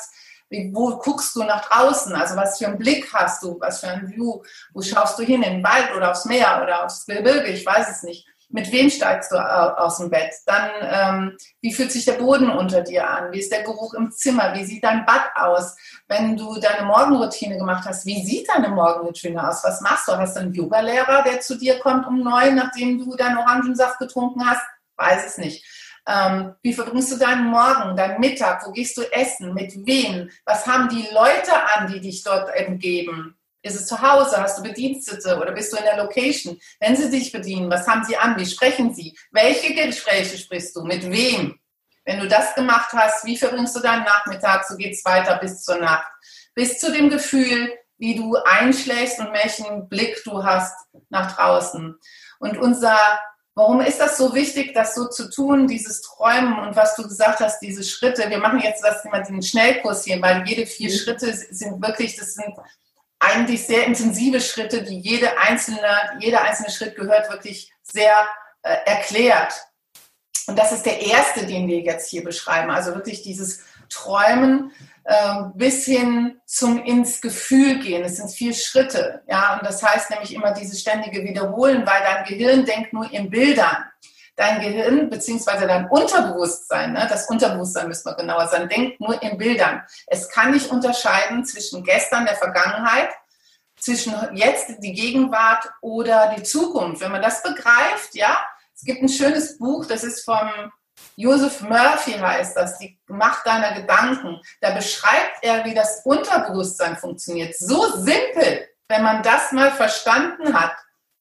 [0.71, 2.13] wo guckst du nach draußen?
[2.13, 3.59] Also was für einen Blick hast du?
[3.59, 4.43] Was für ein View?
[4.73, 5.43] Wo schaust du hin?
[5.43, 7.47] In den Wald oder aufs Meer oder aufs Gebirge?
[7.47, 8.27] Ich weiß es nicht.
[8.49, 10.33] Mit wem steigst du aus dem Bett?
[10.45, 13.31] Dann, ähm, wie fühlt sich der Boden unter dir an?
[13.31, 14.53] Wie ist der Geruch im Zimmer?
[14.53, 15.75] Wie sieht dein Bad aus?
[16.07, 19.63] Wenn du deine Morgenroutine gemacht hast, wie sieht deine Morgenroutine aus?
[19.63, 20.13] Was machst du?
[20.13, 24.47] Hast du einen Yoga-Lehrer, der zu dir kommt um neun, nachdem du deinen Orangensaft getrunken
[24.47, 24.61] hast?
[24.95, 25.65] Weiß es nicht.
[26.07, 28.65] Ähm, wie verbringst du deinen Morgen, deinen Mittag?
[28.65, 29.53] Wo gehst du essen?
[29.53, 30.29] Mit wem?
[30.45, 33.35] Was haben die Leute an, die dich dort umgeben?
[33.65, 34.37] Ist es zu Hause?
[34.37, 36.59] Hast du Bedienstete oder bist du in der Location?
[36.79, 38.37] Wenn sie dich bedienen, was haben sie an?
[38.37, 39.17] Wie sprechen sie?
[39.31, 40.83] Welche Gespräche sprichst du?
[40.83, 41.59] Mit wem?
[42.03, 44.65] Wenn du das gemacht hast, wie verbringst du deinen Nachmittag?
[44.67, 46.05] So geht es weiter bis zur Nacht.
[46.53, 50.75] Bis zu dem Gefühl, wie du einschläfst und welchen Blick du hast
[51.09, 51.95] nach draußen.
[52.37, 52.99] Und unser,
[53.55, 57.39] warum ist das so wichtig, das so zu tun, dieses Träumen und was du gesagt
[57.39, 58.29] hast, diese Schritte?
[58.29, 60.97] Wir machen jetzt das, den Schnellkurs hier, weil jede vier mhm.
[60.97, 62.53] Schritte sind wirklich, das sind
[63.25, 65.79] eigentlich sehr intensive Schritte, die jede einzelne,
[66.19, 68.13] jeder einzelne Schritt gehört wirklich sehr
[68.61, 69.53] äh, erklärt.
[70.47, 72.69] Und das ist der erste, den wir jetzt hier beschreiben.
[72.69, 74.71] Also wirklich dieses Träumen
[75.03, 78.03] äh, bis hin zum ins Gefühl gehen.
[78.03, 79.23] Es sind vier Schritte.
[79.27, 83.29] Ja, und das heißt nämlich immer dieses ständige Wiederholen, weil dein Gehirn denkt nur in
[83.29, 83.85] Bildern
[84.35, 89.37] dein Gehirn beziehungsweise dein Unterbewusstsein, ne, das Unterbewusstsein müssen wir genauer sagen, denkt nur in
[89.37, 89.83] Bildern.
[90.07, 93.09] Es kann nicht unterscheiden zwischen gestern, der Vergangenheit,
[93.77, 97.01] zwischen jetzt die Gegenwart oder die Zukunft.
[97.01, 98.37] Wenn man das begreift, ja,
[98.73, 100.49] es gibt ein schönes Buch, das ist vom
[101.17, 104.39] Joseph Murphy heißt das, die Macht deiner Gedanken.
[104.61, 107.55] Da beschreibt er, wie das Unterbewusstsein funktioniert.
[107.57, 110.75] So simpel, wenn man das mal verstanden hat,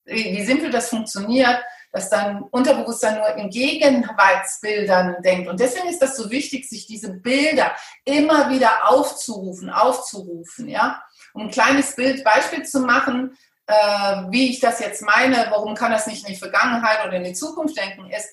[0.04, 1.62] wie simpel das funktioniert,
[1.94, 5.48] dass dein Unterbewusstsein nur in Gegenwartsbildern denkt.
[5.48, 7.70] Und deswegen ist das so wichtig, sich diese Bilder
[8.04, 11.00] immer wieder aufzurufen, aufzurufen, ja.
[11.34, 13.74] Um ein kleines Bild, Beispiel zu machen, äh,
[14.30, 17.32] wie ich das jetzt meine, warum kann das nicht in die Vergangenheit oder in die
[17.32, 18.28] Zukunft denken, ist,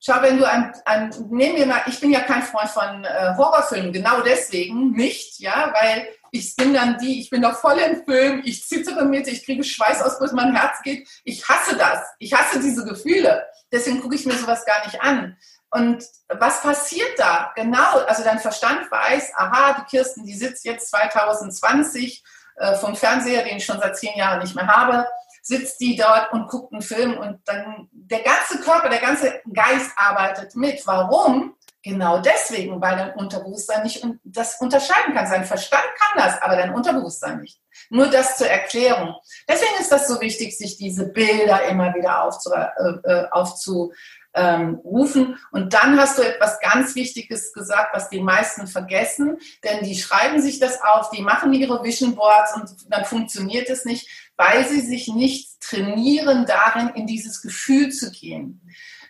[0.00, 3.34] Schau, wenn du ein, ein nehmen wir mal, ich bin ja kein Freund von äh,
[3.36, 8.04] Horrorfilmen, genau deswegen nicht, ja, weil ich bin dann die, ich bin doch voll im
[8.04, 11.08] Film, ich zittere mit, ich kriege Schweißausbrüche, mein Herz geht.
[11.24, 12.00] Ich hasse das.
[12.18, 13.46] Ich hasse diese Gefühle.
[13.72, 15.36] Deswegen gucke ich mir sowas gar nicht an.
[15.70, 17.52] Und was passiert da?
[17.54, 22.24] Genau, also dein Verstand weiß, aha, die Kirsten, die sitzt jetzt 2020
[22.56, 25.06] äh, vom Fernseher, den ich schon seit zehn Jahren nicht mehr habe,
[25.42, 29.90] sitzt die dort und guckt einen Film und dann der ganze Körper, der ganze Geist
[29.96, 30.86] arbeitet mit.
[30.86, 31.54] Warum?
[31.82, 35.28] Genau deswegen, weil dein Unterbewusstsein nicht das unterscheiden kann.
[35.28, 37.60] Sein Verstand kann das, aber dein Unterbewusstsein nicht.
[37.88, 39.14] Nur das zur Erklärung.
[39.48, 42.66] Deswegen ist das so wichtig, sich diese Bilder immer wieder aufzu, äh,
[43.04, 43.92] äh aufzurufen.
[44.34, 49.96] Ähm, und dann hast du etwas ganz Wichtiges gesagt, was die meisten vergessen, denn die
[49.96, 54.66] schreiben sich das auf, die machen ihre Vision Boards und dann funktioniert es nicht, weil
[54.66, 58.60] sie sich nicht trainieren darin, in dieses Gefühl zu gehen.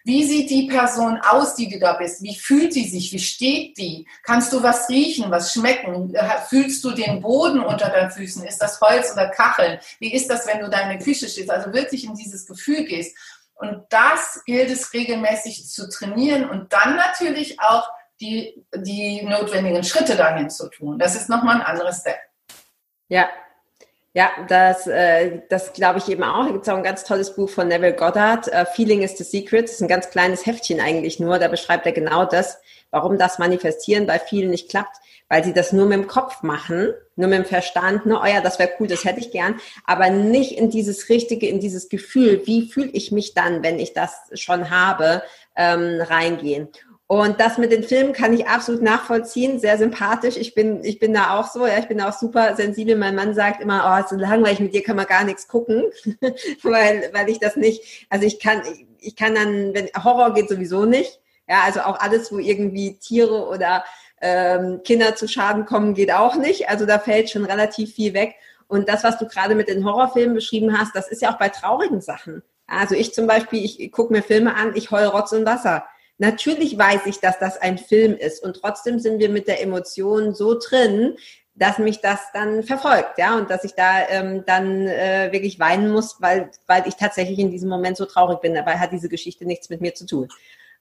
[0.08, 2.22] Wie sieht die Person aus, die du da bist?
[2.22, 3.12] Wie fühlt die sich?
[3.12, 4.08] Wie steht die?
[4.22, 6.16] Kannst du was riechen, was schmecken?
[6.48, 8.42] Fühlst du den Boden unter deinen Füßen?
[8.46, 9.78] Ist das Holz oder Kacheln?
[9.98, 11.50] Wie ist das, wenn du da in der Küche stehst?
[11.50, 13.18] Also wirklich in dieses Gefühl gehst.
[13.56, 17.86] Und das gilt es regelmäßig zu trainieren und dann natürlich auch
[18.18, 20.98] die, die notwendigen Schritte dahin zu tun.
[20.98, 22.16] Das ist nochmal ein anderes Step.
[23.08, 23.28] Ja,
[24.18, 26.46] ja, das, äh, das glaube ich eben auch.
[26.46, 29.66] Da gibt auch ein ganz tolles Buch von Neville Goddard, uh, Feeling is the Secret.
[29.66, 31.38] Das ist ein ganz kleines Heftchen eigentlich nur.
[31.38, 32.58] Da beschreibt er genau das,
[32.90, 34.96] warum das Manifestieren bei vielen nicht klappt,
[35.28, 38.40] weil sie das nur mit dem Kopf machen, nur mit dem Verstand, ne, oh ja,
[38.40, 42.42] das wäre cool, das hätte ich gern, aber nicht in dieses Richtige, in dieses Gefühl,
[42.44, 45.22] wie fühle ich mich dann, wenn ich das schon habe,
[45.54, 46.66] ähm, reingehen.
[47.10, 50.36] Und das mit den Filmen kann ich absolut nachvollziehen, sehr sympathisch.
[50.36, 52.96] Ich bin, ich bin da auch so, ja, ich bin auch super sensibel.
[52.96, 55.84] Mein Mann sagt immer, oh, ist so langweilig, mit dir kann man gar nichts gucken,
[56.62, 58.60] weil, weil ich das nicht, also ich kann,
[59.00, 61.18] ich kann dann, wenn Horror geht sowieso nicht.
[61.48, 63.84] Ja, also auch alles, wo irgendwie Tiere oder
[64.20, 66.68] ähm, Kinder zu Schaden kommen, geht auch nicht.
[66.68, 68.34] Also da fällt schon relativ viel weg.
[68.66, 71.48] Und das, was du gerade mit den Horrorfilmen beschrieben hast, das ist ja auch bei
[71.48, 72.42] traurigen Sachen.
[72.66, 75.86] Also ich zum Beispiel, ich gucke mir Filme an, ich heul Rotz und Wasser
[76.18, 80.34] Natürlich weiß ich, dass das ein Film ist und trotzdem sind wir mit der Emotion
[80.34, 81.16] so drin,
[81.54, 85.90] dass mich das dann verfolgt, ja, und dass ich da ähm, dann äh, wirklich weinen
[85.90, 88.54] muss, weil, weil ich tatsächlich in diesem Moment so traurig bin.
[88.54, 90.28] Dabei hat diese Geschichte nichts mit mir zu tun.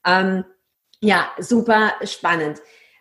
[0.05, 0.45] Ähm,
[0.99, 2.59] ja, super spannend.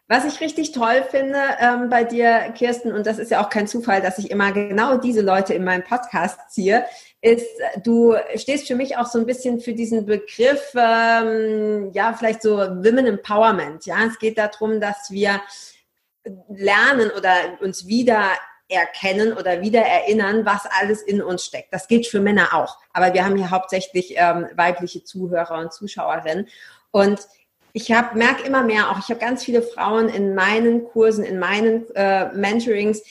[0.09, 3.67] Was ich richtig toll finde ähm, bei dir, Kirsten, und das ist ja auch kein
[3.67, 6.85] Zufall, dass ich immer genau diese Leute in meinem Podcast ziehe,
[7.27, 7.47] ist,
[7.83, 12.57] du stehst für mich auch so ein bisschen für diesen Begriff, ähm, ja, vielleicht so
[12.57, 13.85] Women Empowerment.
[13.85, 15.41] Ja, es geht darum, dass wir
[16.49, 18.31] lernen oder uns wieder
[18.69, 21.73] erkennen oder wieder erinnern, was alles in uns steckt.
[21.73, 22.79] Das gilt für Männer auch.
[22.93, 26.49] Aber wir haben hier hauptsächlich ähm, weibliche Zuhörer und Zuschauerinnen.
[26.91, 27.21] Und
[27.73, 31.89] ich merke immer mehr auch, ich habe ganz viele Frauen in meinen Kursen, in meinen
[31.95, 33.03] äh, Mentorings,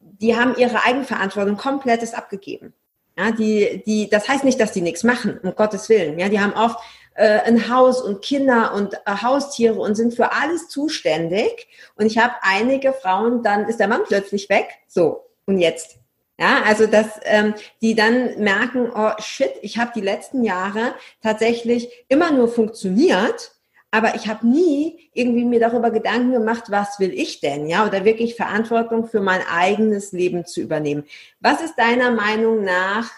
[0.00, 2.74] die haben ihre Eigenverantwortung komplettes abgegeben.
[3.16, 6.18] Ja, die, die, das heißt nicht, dass die nichts machen, um Gottes Willen.
[6.18, 6.78] Ja, die haben oft
[7.14, 11.68] äh, ein Haus und Kinder und äh, Haustiere und sind für alles zuständig.
[11.94, 14.68] Und ich habe einige Frauen, dann ist der Mann plötzlich weg.
[14.88, 15.98] So, und jetzt?
[16.38, 21.88] Ja, also dass ähm, die dann merken, oh shit, ich habe die letzten Jahre tatsächlich
[22.08, 23.52] immer nur funktioniert,
[23.94, 28.04] aber ich habe nie irgendwie mir darüber Gedanken gemacht, was will ich denn, ja, oder
[28.04, 31.04] wirklich Verantwortung für mein eigenes Leben zu übernehmen.
[31.38, 33.08] Was ist deiner Meinung nach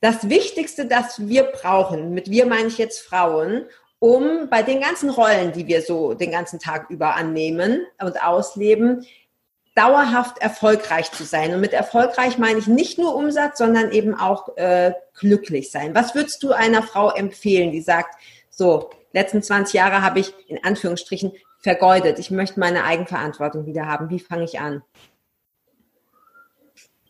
[0.00, 3.66] das Wichtigste, das wir brauchen, mit wir meine ich jetzt Frauen,
[3.98, 9.04] um bei den ganzen Rollen, die wir so den ganzen Tag über annehmen und ausleben,
[9.74, 11.52] dauerhaft erfolgreich zu sein.
[11.52, 15.94] Und mit erfolgreich meine ich nicht nur Umsatz, sondern eben auch äh, glücklich sein.
[15.94, 18.14] Was würdest du einer Frau empfehlen, die sagt,
[18.48, 22.18] so, letzten 20 Jahre habe ich in Anführungsstrichen vergeudet.
[22.18, 24.10] Ich möchte meine Eigenverantwortung wieder haben.
[24.10, 24.82] Wie fange ich an?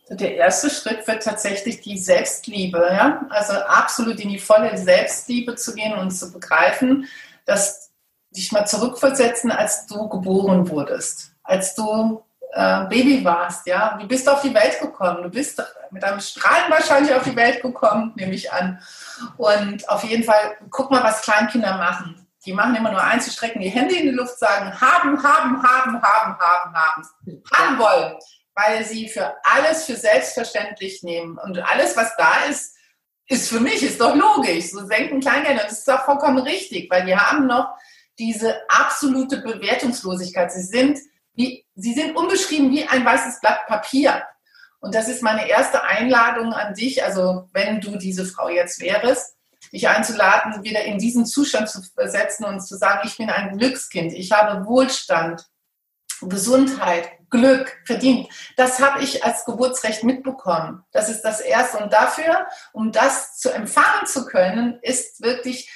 [0.09, 3.27] Der erste Schritt wird tatsächlich die Selbstliebe, ja?
[3.29, 7.09] also absolut in die volle Selbstliebe zu gehen und zu begreifen,
[7.45, 7.91] dass
[8.31, 12.23] dich mal zurückversetzen, als du geboren wurdest, als du
[12.57, 15.23] äh, Baby warst, ja, wie bist du auf die Welt gekommen?
[15.23, 18.81] Du bist mit einem Strahlen wahrscheinlich auf die Welt gekommen, nehme ich an.
[19.37, 22.27] Und auf jeden Fall, guck mal, was Kleinkinder machen.
[22.45, 25.63] Die machen immer nur eins, sie strecken die Hände in die Luft, sagen, haben, haben,
[25.63, 27.09] haben, haben, haben, haben,
[27.53, 28.17] haben wollen
[28.57, 31.39] weil sie für alles für selbstverständlich nehmen.
[31.39, 32.75] Und alles, was da ist,
[33.29, 34.71] ist für mich, ist doch logisch.
[34.71, 37.69] So senken Kleingeld, das ist doch vollkommen richtig, weil wir haben noch
[38.19, 40.51] diese absolute Bewertungslosigkeit.
[40.51, 40.99] Sie sind,
[41.35, 44.25] wie, sie sind unbeschrieben wie ein weißes Blatt Papier.
[44.81, 49.37] Und das ist meine erste Einladung an dich, also wenn du diese Frau jetzt wärst,
[49.73, 54.13] dich einzuladen, wieder in diesen Zustand zu versetzen und zu sagen, ich bin ein Glückskind,
[54.13, 55.47] ich habe Wohlstand,
[56.23, 58.29] Gesundheit, Glück verdient.
[58.57, 60.85] Das habe ich als Geburtsrecht mitbekommen.
[60.93, 61.79] Das ist das Erste.
[61.79, 65.71] Und dafür, um das zu empfangen zu können, ist wirklich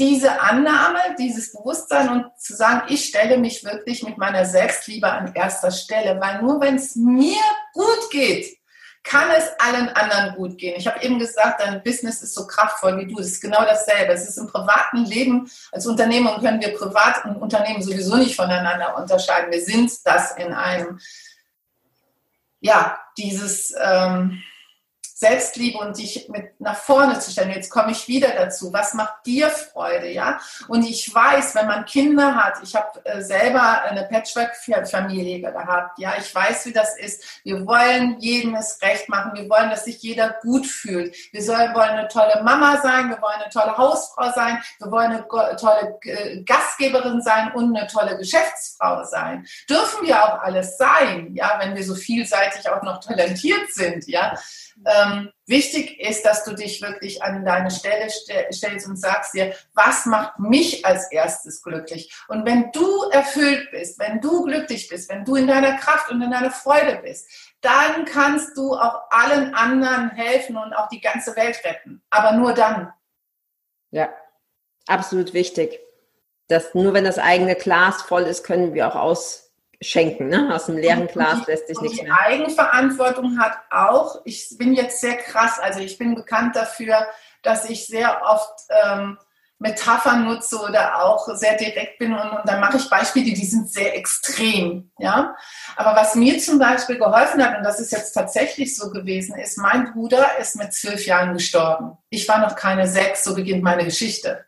[0.00, 5.34] diese Annahme, dieses Bewusstsein und zu sagen, ich stelle mich wirklich mit meiner Selbstliebe an
[5.34, 7.36] erster Stelle, weil nur wenn es mir
[7.74, 8.56] gut geht,
[9.02, 10.74] kann es allen anderen gut gehen.
[10.78, 13.20] Ich habe eben gesagt, dein Business ist so kraftvoll wie du.
[13.20, 14.14] Es ist genau dasselbe.
[14.14, 18.96] Es ist im privaten Leben, als Unternehmer können wir Privat und Unternehmen sowieso nicht voneinander
[18.96, 19.52] unterscheiden.
[19.52, 20.98] Wir sind das in einem,
[22.60, 24.42] ja, dieses, ähm,
[25.20, 27.50] Selbstliebe und dich mit nach vorne zu stellen.
[27.50, 28.72] Jetzt komme ich wieder dazu.
[28.72, 30.40] Was macht dir Freude, ja?
[30.66, 36.14] Und ich weiß, wenn man Kinder hat, ich habe äh, selber eine Patchwork-Familie gehabt, ja,
[36.18, 37.22] ich weiß, wie das ist.
[37.44, 39.32] Wir wollen jedem es recht machen.
[39.34, 41.14] Wir wollen, dass sich jeder gut fühlt.
[41.32, 43.10] Wir sollen, wollen eine tolle Mama sein.
[43.10, 44.58] Wir wollen eine tolle Hausfrau sein.
[44.78, 49.46] Wir wollen eine tolle äh, Gastgeberin sein und eine tolle Geschäftsfrau sein.
[49.68, 54.34] Dürfen wir auch alles sein, ja, wenn wir so vielseitig auch noch talentiert sind, ja?
[54.86, 60.06] Ähm, wichtig ist, dass du dich wirklich an deine Stelle stellst und sagst dir, was
[60.06, 62.14] macht mich als erstes glücklich?
[62.28, 66.22] Und wenn du erfüllt bist, wenn du glücklich bist, wenn du in deiner Kraft und
[66.22, 67.28] in deiner Freude bist,
[67.60, 72.02] dann kannst du auch allen anderen helfen und auch die ganze Welt retten.
[72.08, 72.92] Aber nur dann.
[73.90, 74.08] Ja,
[74.86, 75.78] absolut wichtig.
[76.48, 79.49] Dass nur wenn das eigene Glas voll ist, können wir auch aus
[79.80, 80.28] schenken.
[80.28, 80.50] Ne?
[80.54, 82.12] Aus dem leeren Glas lässt sich nichts mehr.
[82.12, 87.06] Die Eigenverantwortung hat auch, ich bin jetzt sehr krass, also ich bin bekannt dafür,
[87.42, 89.18] dass ich sehr oft ähm,
[89.58, 93.70] Metaphern nutze oder auch sehr direkt bin und, und dann mache ich Beispiele, die sind
[93.70, 94.90] sehr extrem.
[94.98, 95.36] Ja?
[95.76, 99.58] Aber was mir zum Beispiel geholfen hat, und das ist jetzt tatsächlich so gewesen, ist,
[99.58, 101.96] mein Bruder ist mit zwölf Jahren gestorben.
[102.08, 104.44] Ich war noch keine sechs, so beginnt meine Geschichte.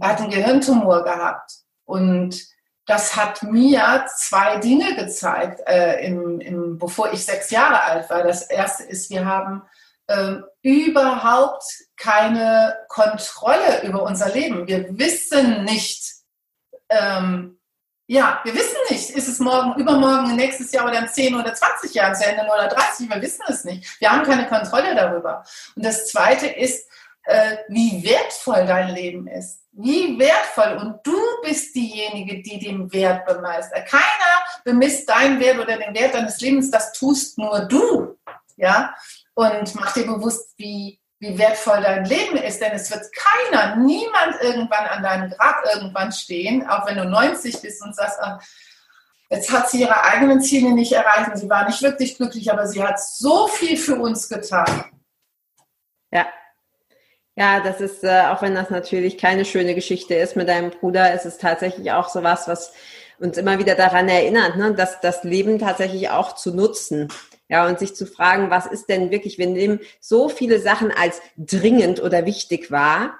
[0.00, 1.52] Er hat einen Gehirntumor gehabt
[1.84, 2.42] und
[2.88, 8.22] das hat mir zwei Dinge gezeigt, äh, im, im, bevor ich sechs Jahre alt war.
[8.22, 9.62] Das erste ist, wir haben
[10.06, 11.64] äh, überhaupt
[11.98, 14.66] keine Kontrolle über unser Leben.
[14.66, 16.14] Wir wissen nicht,
[16.88, 17.58] ähm,
[18.06, 21.92] ja, wir wissen nicht, ist es morgen, übermorgen, nächstes Jahr oder in 10 oder 20
[21.92, 24.00] Jahren zu Ende oder 30, wir wissen es nicht.
[24.00, 25.44] Wir haben keine Kontrolle darüber.
[25.76, 26.88] Und das Zweite ist,
[27.24, 29.60] äh, wie wertvoll dein Leben ist.
[29.80, 30.76] Wie wertvoll.
[30.78, 33.72] Und du bist diejenige, die den Wert bemisst.
[33.72, 36.70] Keiner bemisst deinen Wert oder den Wert deines Lebens.
[36.70, 38.18] Das tust nur du.
[38.56, 38.92] Ja?
[39.34, 42.60] Und mach dir bewusst, wie, wie wertvoll dein Leben ist.
[42.60, 47.62] Denn es wird keiner, niemand irgendwann an deinem Grab irgendwann stehen, auch wenn du 90
[47.62, 48.18] bist und sagst,
[49.30, 52.66] Jetzt hat sie ihre eigenen Ziele nicht erreicht und sie war nicht wirklich glücklich, aber
[52.66, 54.86] sie hat so viel für uns getan.
[56.10, 56.26] Ja.
[57.38, 61.14] Ja, das ist, äh, auch wenn das natürlich keine schöne Geschichte ist mit deinem Bruder,
[61.14, 62.72] ist es tatsächlich auch sowas, was
[63.20, 67.06] uns immer wieder daran erinnert, ne, dass das Leben tatsächlich auch zu nutzen.
[67.48, 71.22] Ja, und sich zu fragen, was ist denn wirklich, wenn dem so viele Sachen als
[71.36, 73.16] dringend oder wichtig war,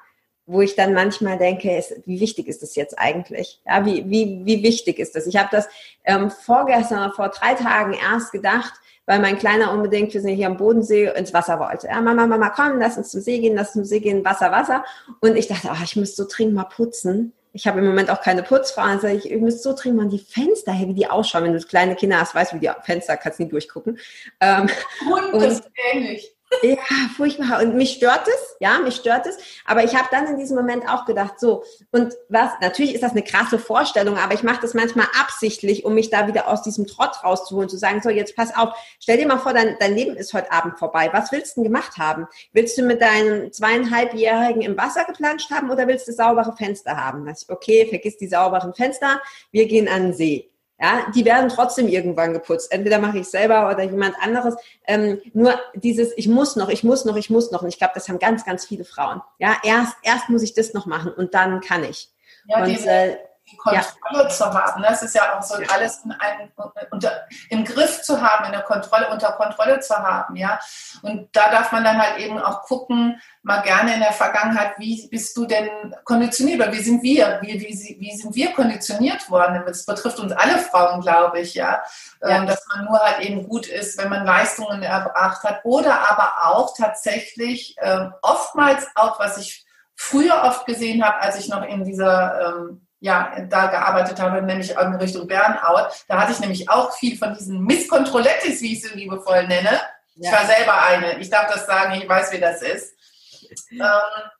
[0.47, 3.61] wo ich dann manchmal denke, ist, wie wichtig ist das jetzt eigentlich?
[3.67, 5.29] Ja, wie, wie, wie wichtig ist das?
[5.29, 5.69] Ich habe das
[6.05, 8.73] ähm, vorgestern, vor drei Tagen erst gedacht,
[9.09, 11.89] weil mein Kleiner unbedingt, wir sind hier am Bodensee, ins Wasser wollte.
[11.89, 14.53] Ja, Mama, Mama, komm, lass uns zum See gehen, lass uns zum See gehen, Wasser,
[14.53, 14.85] Wasser.
[15.21, 18.21] Und ich dachte, oh, ich müsste so dringend mal putzen ich habe im Moment auch
[18.21, 21.45] keine Putzfrau, also ich, ihr müsst so dringend mal die Fenster her, wie die ausschauen.
[21.45, 23.99] Wenn du kleine Kinder hast, weißt du, wie die Fenster, kannst nie durchgucken.
[24.41, 24.69] Ähm,
[25.11, 26.38] und, und ähnlich.
[26.63, 26.77] Ja,
[27.17, 27.63] furchtbar.
[27.63, 29.37] Und mich stört es, ja, mich stört es.
[29.65, 33.13] Aber ich habe dann in diesem Moment auch gedacht, so, und was, natürlich ist das
[33.13, 36.87] eine krasse Vorstellung, aber ich mache das manchmal absichtlich, um mich da wieder aus diesem
[36.87, 40.17] Trott rauszuholen, zu sagen, so, jetzt pass auf, stell dir mal vor, dein, dein Leben
[40.17, 41.11] ist heute Abend vorbei.
[41.13, 42.27] Was willst du denn gemacht haben?
[42.53, 47.27] Willst du mit deinem zweieinhalbjährigen im Wasser geplanscht haben oder willst du saubere Fenster haben?
[47.29, 49.21] Ist okay, vergiss die sauberen Fenster,
[49.53, 50.51] wir gehen an den See.
[50.81, 52.71] Ja, die werden trotzdem irgendwann geputzt.
[52.71, 54.55] Entweder mache ich selber oder jemand anderes.
[54.87, 57.63] Ähm, nur dieses, ich muss noch, ich muss noch, ich muss noch.
[57.63, 59.21] Und ich glaube, das haben ganz, ganz viele Frauen.
[59.39, 62.11] Ja, erst, erst muss ich das noch machen und dann kann ich.
[62.47, 63.17] Ja, und, äh,
[63.51, 64.29] die Kontrolle ja.
[64.29, 64.83] zu haben.
[64.83, 66.51] Das ist ja auch so alles in einem,
[66.91, 70.59] unter, im Griff zu haben, in der Kontrolle, unter Kontrolle zu haben, ja.
[71.03, 75.09] Und da darf man dann halt eben auch gucken, mal gerne in der Vergangenheit, wie
[75.09, 79.63] bist du denn konditioniert oder wie sind wir, wie, wie, wie sind wir konditioniert worden?
[79.67, 81.83] Das betrifft uns alle Frauen, glaube ich, ja.
[82.21, 82.29] ja.
[82.29, 86.49] Ähm, dass man nur halt eben gut ist, wenn man Leistungen erbracht hat oder aber
[86.49, 89.65] auch tatsächlich ähm, oftmals auch, was ich
[89.97, 94.71] früher oft gesehen habe, als ich noch in dieser ähm, ja, da gearbeitet habe, nämlich
[94.71, 95.89] in Richtung Burnout.
[96.09, 99.81] Da hatte ich nämlich auch viel von diesen Misskontrollettis, wie ich sie liebevoll nenne.
[100.17, 100.31] Ja.
[100.31, 101.19] Ich war selber eine.
[101.19, 102.95] Ich darf das sagen, ich weiß, wie das ist.
[103.71, 104.31] Ähm,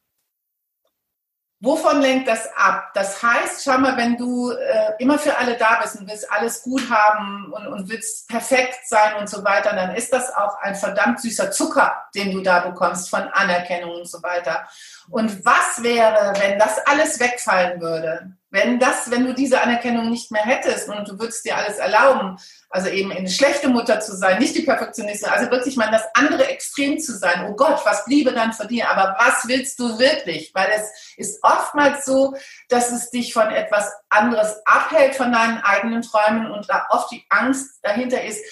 [1.61, 2.93] Wovon lenkt das ab?
[2.95, 6.63] Das heißt, schau mal, wenn du äh, immer für alle da bist und willst alles
[6.63, 10.77] gut haben und, und willst perfekt sein und so weiter, dann ist das auch ein
[10.77, 14.69] verdammt süßer Zucker, den du da bekommst von Anerkennung und so weiter.
[15.11, 18.38] Und was wäre, wenn das alles wegfallen würde?
[18.51, 22.39] Wenn das, wenn du diese Anerkennung nicht mehr hättest und du würdest dir alles erlauben,
[22.71, 26.49] also eben eine schlechte Mutter zu sein, nicht die Perfektionistin, also wirklich mal das andere
[26.49, 27.47] Extrem zu sein.
[27.49, 28.89] Oh Gott, was bliebe dann für dir?
[28.91, 30.53] Aber was willst du wirklich?
[30.55, 32.35] Weil es ist oftmals so,
[32.71, 37.27] dass es dich von etwas anderes abhält, von deinen eigenen Träumen und da oft die
[37.29, 38.43] Angst dahinter ist,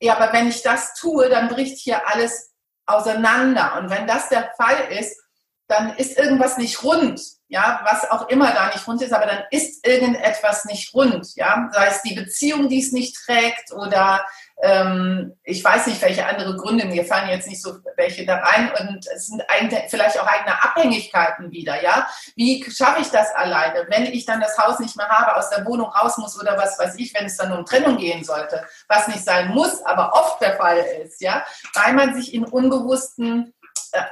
[0.00, 2.52] ja, aber wenn ich das tue, dann bricht hier alles
[2.86, 3.78] auseinander.
[3.78, 5.18] Und wenn das der Fall ist,
[5.68, 9.44] dann ist irgendwas nicht rund, ja, was auch immer da nicht rund ist, aber dann
[9.50, 14.24] ist irgendetwas nicht rund, ja, sei es die Beziehung, die es nicht trägt oder
[14.62, 18.70] ähm, ich weiß nicht, welche andere Gründe, mir fallen jetzt nicht so welche da rein
[18.80, 19.42] und es sind
[19.88, 22.08] vielleicht auch eigene Abhängigkeiten wieder, ja.
[22.34, 25.64] Wie schaffe ich das alleine, wenn ich dann das Haus nicht mehr habe, aus der
[25.66, 29.08] Wohnung raus muss oder was weiß ich, wenn es dann um Trennung gehen sollte, was
[29.08, 33.52] nicht sein muss, aber oft der Fall ist, ja, weil man sich in unbewussten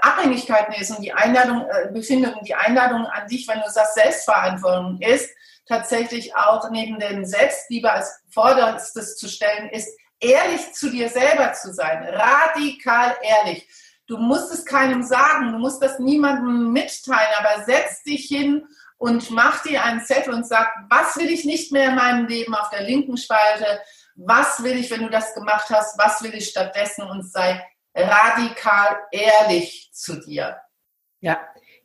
[0.02, 5.00] Abhängigkeiten ist und die Einladung, äh, Befindung, die Einladung an dich, wenn du sagst, Selbstverantwortung
[5.00, 5.30] ist,
[5.66, 9.88] tatsächlich auch neben dem Selbstliebe als Vorderstes zu stellen, ist,
[10.20, 13.68] ehrlich zu dir selber zu sein, radikal ehrlich.
[14.06, 18.66] Du musst es keinem sagen, du musst das niemandem mitteilen, aber setz dich hin
[18.98, 22.54] und mach dir einen Zettel und sag, was will ich nicht mehr in meinem Leben
[22.54, 23.80] auf der linken Spalte,
[24.16, 27.02] was will ich, wenn du das gemacht hast, was will ich stattdessen?
[27.08, 30.58] Und sei radikal ehrlich zu dir.
[31.20, 31.40] Ja,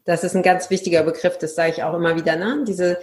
[0.05, 2.63] das ist ein ganz wichtiger Begriff, das sage ich auch immer wieder, ne?
[2.67, 2.99] Diese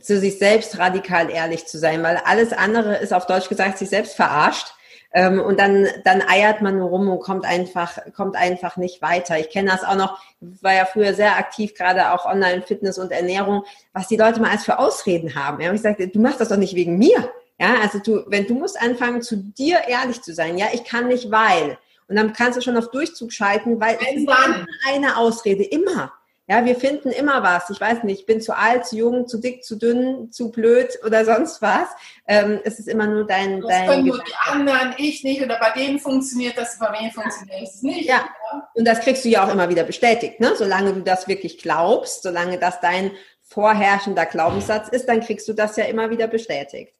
[0.00, 3.88] zu sich selbst radikal ehrlich zu sein, weil alles andere ist auf Deutsch gesagt sich
[3.88, 4.74] selbst verarscht.
[5.12, 9.38] Ähm, und dann, dann eiert man rum und kommt einfach, kommt einfach nicht weiter.
[9.38, 13.64] Ich kenne das auch noch, war ja früher sehr aktiv, gerade auch Online-Fitness und Ernährung,
[13.92, 15.60] was die Leute mal als für Ausreden haben.
[15.60, 17.28] Ja, und ich sagte, du machst das doch nicht wegen mir.
[17.58, 21.08] Ja, also du, wenn du musst anfangen, zu dir ehrlich zu sein, ja, ich kann
[21.08, 21.76] nicht, weil.
[22.10, 26.12] Und dann kannst du schon auf Durchzug schalten, weil es ist immer eine Ausrede, immer.
[26.48, 27.70] Ja, wir finden immer was.
[27.70, 30.98] Ich weiß nicht, ich bin zu alt, zu jung, zu dick, zu dünn, zu blöd
[31.06, 31.86] oder sonst was.
[32.26, 33.60] Ähm, es ist immer nur dein.
[33.60, 37.12] Das dein können nur die anderen, ich nicht oder bei denen funktioniert das, bei mir
[37.12, 38.08] funktioniert es nicht.
[38.08, 38.28] Ja.
[38.74, 40.40] Und das kriegst du ja auch immer wieder bestätigt.
[40.40, 40.56] Ne?
[40.56, 43.12] Solange du das wirklich glaubst, solange das dein
[43.44, 46.92] vorherrschender Glaubenssatz ist, dann kriegst du das ja immer wieder bestätigt.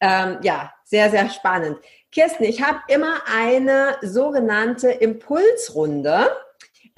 [0.00, 1.78] Ähm, ja, sehr, sehr spannend.
[2.12, 6.30] Kirsten, ich habe immer eine sogenannte Impulsrunde.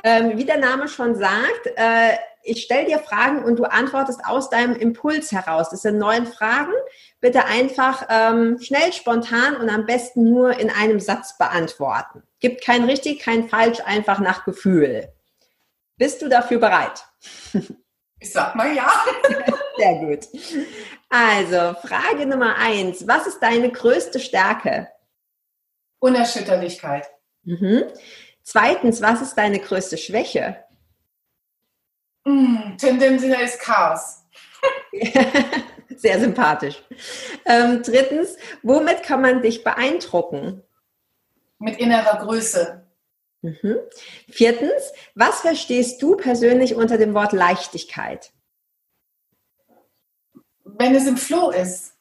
[0.05, 4.49] Ähm, wie der Name schon sagt, äh, ich stelle dir Fragen und du antwortest aus
[4.49, 5.71] deinem Impuls heraus.
[5.71, 6.73] Das sind neun Fragen.
[7.21, 12.23] Bitte einfach ähm, schnell, spontan und am besten nur in einem Satz beantworten.
[12.41, 15.13] Gibt kein richtig, kein falsch, einfach nach Gefühl.
[15.97, 17.05] Bist du dafür bereit?
[18.21, 18.91] Ich sag mal ja.
[19.77, 20.27] Sehr gut.
[21.09, 23.07] Also, Frage Nummer eins.
[23.07, 24.89] Was ist deine größte Stärke?
[26.01, 27.07] Unerschütterlichkeit.
[27.45, 27.85] Mhm.
[28.43, 30.65] Zweitens, was ist deine größte Schwäche?
[32.25, 34.25] Mm, tendenziell ist Chaos.
[35.97, 36.83] Sehr sympathisch.
[37.45, 40.63] Ähm, drittens, womit kann man dich beeindrucken?
[41.59, 42.87] Mit innerer Größe.
[43.43, 43.79] Mhm.
[44.29, 48.33] Viertens, was verstehst du persönlich unter dem Wort Leichtigkeit?
[50.65, 51.95] Wenn es im Flow ist.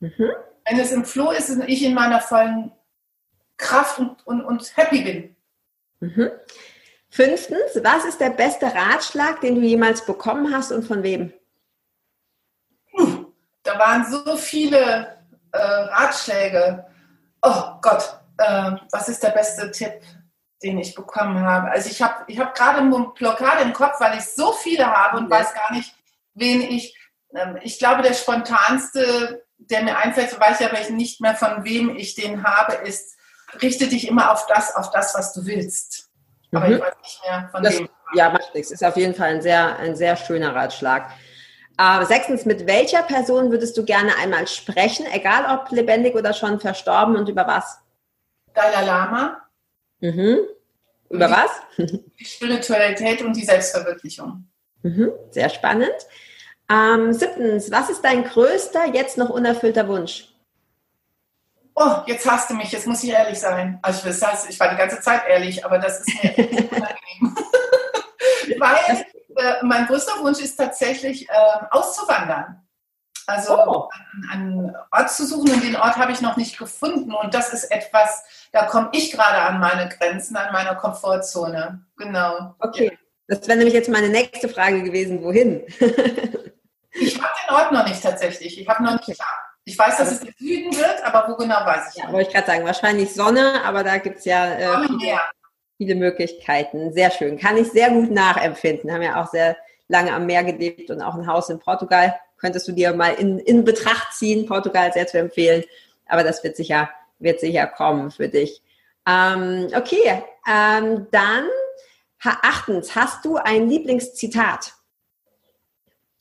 [0.00, 0.32] Mhm.
[0.64, 2.72] Wenn es im Flow ist und ich in meiner vollen
[3.56, 5.36] Kraft und, und, und happy bin.
[6.00, 6.30] Mhm.
[7.10, 11.32] Fünftens, was ist der beste Ratschlag, den du jemals bekommen hast und von wem?
[13.62, 15.18] Da waren so viele
[15.52, 16.86] äh, Ratschläge.
[17.42, 20.00] Oh Gott, äh, was ist der beste Tipp?
[20.62, 21.70] den ich bekommen habe.
[21.70, 25.18] Also ich habe ich hab gerade eine Blockade im Kopf, weil ich so viele habe
[25.18, 25.38] und ja.
[25.38, 25.94] weiß gar nicht,
[26.34, 26.96] wen ich.
[27.34, 31.64] Ähm, ich glaube, der spontanste, der mir einfällt, so weiß ich aber nicht mehr, von
[31.64, 33.16] wem ich den habe, ist,
[33.60, 36.10] richte dich immer auf das, auf das, was du willst.
[36.52, 36.74] Aber mhm.
[36.74, 37.88] ich weiß nicht mehr von das, wem.
[38.14, 38.70] Ja, macht nichts.
[38.70, 41.10] Ist auf jeden Fall ein sehr, ein sehr schöner Ratschlag.
[41.78, 46.60] Äh, sechstens, mit welcher Person würdest du gerne einmal sprechen, egal ob lebendig oder schon
[46.60, 47.78] verstorben und über was?
[48.54, 49.42] Dalai Lama.
[50.00, 50.40] Mhm.
[51.08, 51.50] Über die, was?
[52.18, 54.46] Die Spiritualität und die Selbstverwirklichung.
[54.82, 55.12] Mhm.
[55.30, 55.94] Sehr spannend.
[56.70, 60.31] Ähm, siebtens, was ist dein größter, jetzt noch unerfüllter Wunsch?
[61.74, 63.78] Oh, jetzt hast du mich, jetzt muss ich ehrlich sein.
[63.82, 67.36] Also das heißt, ich war die ganze Zeit ehrlich, aber das ist mir unangenehm.
[68.58, 69.06] Weil
[69.36, 71.32] äh, mein größter Wunsch ist tatsächlich äh,
[71.70, 72.62] auszuwandern.
[73.26, 73.88] Also oh.
[74.32, 77.14] einen Ort zu suchen und den Ort habe ich noch nicht gefunden.
[77.14, 81.84] Und das ist etwas, da komme ich gerade an meine Grenzen, an meine Komfortzone.
[81.96, 82.54] Genau.
[82.58, 82.98] Okay.
[83.28, 85.64] Das wäre nämlich jetzt meine nächste Frage gewesen, wohin?
[86.90, 88.60] ich habe den Ort noch nicht tatsächlich.
[88.60, 89.51] Ich habe noch nicht klar.
[89.64, 92.12] Ich weiß, dass es der Süden wird, aber wo genau weiß ich ja, nicht.
[92.12, 95.20] Wollte ich gerade sagen, wahrscheinlich Sonne, aber da gibt es ja äh, viele,
[95.76, 96.92] viele, Möglichkeiten.
[96.92, 97.38] Sehr schön.
[97.38, 98.92] Kann ich sehr gut nachempfinden.
[98.92, 99.56] Haben ja auch sehr
[99.88, 103.38] lange am Meer gelebt und auch ein Haus in Portugal könntest du dir mal in,
[103.38, 105.62] in Betracht ziehen, Portugal sehr zu empfehlen.
[106.06, 106.90] Aber das wird sicher,
[107.20, 108.60] wird sicher kommen für dich.
[109.08, 111.44] Ähm, okay, ähm, dann
[112.20, 114.74] achtens, hast du ein Lieblingszitat?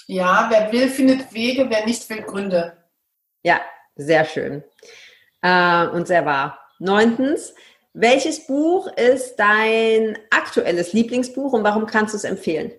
[0.06, 2.78] Ja, wer will, findet Wege, wer nicht will, Gründe.
[3.44, 3.62] Ja,
[3.96, 4.64] sehr schön
[5.42, 6.60] äh, und sehr wahr.
[6.80, 7.54] Neuntens,
[7.94, 12.72] welches Buch ist dein aktuelles Lieblingsbuch und warum kannst du es empfehlen?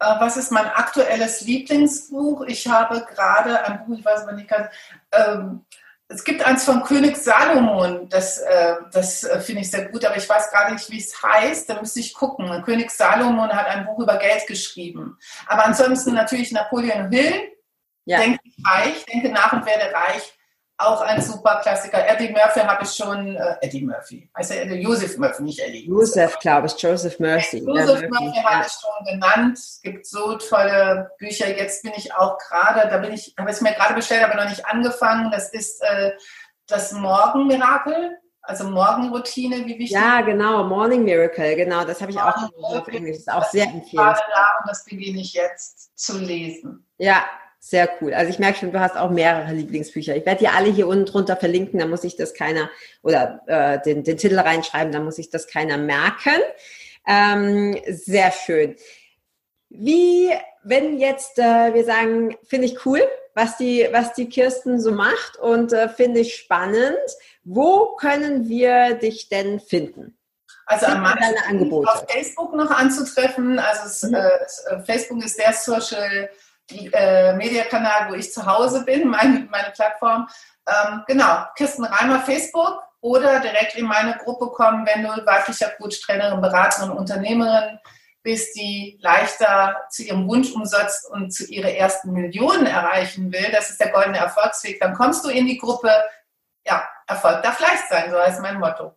[0.00, 2.42] Äh, was ist mein aktuelles Lieblingsbuch?
[2.46, 4.68] Ich habe gerade ein Buch, ich weiß aber nicht ganz.
[5.12, 5.64] Ähm,
[6.08, 10.16] es gibt eins von König Salomon, das, äh, das äh, finde ich sehr gut, aber
[10.16, 11.70] ich weiß gar nicht, wie es heißt.
[11.70, 12.62] Da müsste ich gucken.
[12.62, 15.18] König Salomon hat ein Buch über Geld geschrieben.
[15.46, 17.53] Aber ansonsten natürlich Napoleon Hill.
[18.04, 18.18] Ja.
[18.20, 20.34] Denke reich, denke nach und werde reich
[20.76, 22.06] auch ein super Klassiker.
[22.08, 25.86] Eddie Murphy habe ich schon, äh, Eddie Murphy, er Eddie, Joseph Murphy, nicht Eddie.
[25.86, 27.58] Joseph, glaube ich, Joseph Murphy.
[27.58, 29.58] Joseph ja, Murphy, Murphy habe ich schon genannt.
[29.58, 31.56] Es gibt so tolle Bücher.
[31.56, 34.48] Jetzt bin ich auch gerade, da bin ich, habe es mir gerade bestellt, aber noch
[34.48, 35.30] nicht angefangen.
[35.30, 36.12] Das ist äh,
[36.66, 38.18] das Morgenmirakel.
[38.46, 39.92] Also Morgenroutine, wie wichtig.
[39.92, 43.16] Ja, genau, Morning Miracle, genau, das habe ich auch auf Englisch.
[43.16, 44.22] Das ist auch sehr empfehlenswert.
[44.34, 46.86] Da und das beginne ich jetzt zu lesen.
[46.98, 47.24] Ja,
[47.66, 48.12] sehr cool.
[48.12, 50.14] Also ich merke schon, du hast auch mehrere Lieblingsbücher.
[50.14, 52.68] Ich werde die alle hier unten drunter verlinken, da muss ich das keiner
[53.02, 56.42] oder äh, den, den Titel reinschreiben, da muss ich das keiner merken.
[57.06, 58.76] Ähm, sehr schön.
[59.70, 60.30] Wie,
[60.62, 63.00] wenn jetzt äh, wir sagen, finde ich cool,
[63.34, 66.98] was die, was die Kirsten so macht und äh, finde ich spannend,
[67.44, 70.18] wo können wir dich denn finden?
[70.66, 73.58] Also am meisten auf Facebook noch anzutreffen.
[73.58, 74.14] Also es, mhm.
[74.14, 76.28] äh, Facebook ist der Social
[76.70, 80.28] die, äh, Mediakanal, wo ich zu Hause bin, meine, meine Plattform.
[80.66, 86.00] Ähm, genau, Kirsten Reimer Facebook oder direkt in meine Gruppe kommen, wenn du weiblicher Coach,
[86.00, 87.78] Trainerin, Beraterin, Unternehmerin
[88.22, 93.52] bist, die leichter zu ihrem Wunschumsatz und zu ihrer ersten Millionen erreichen will.
[93.52, 94.80] Das ist der goldene Erfolgsweg.
[94.80, 95.90] Dann kommst du in die Gruppe.
[96.66, 98.96] Ja, Erfolg darf leicht sein, so heißt mein Motto.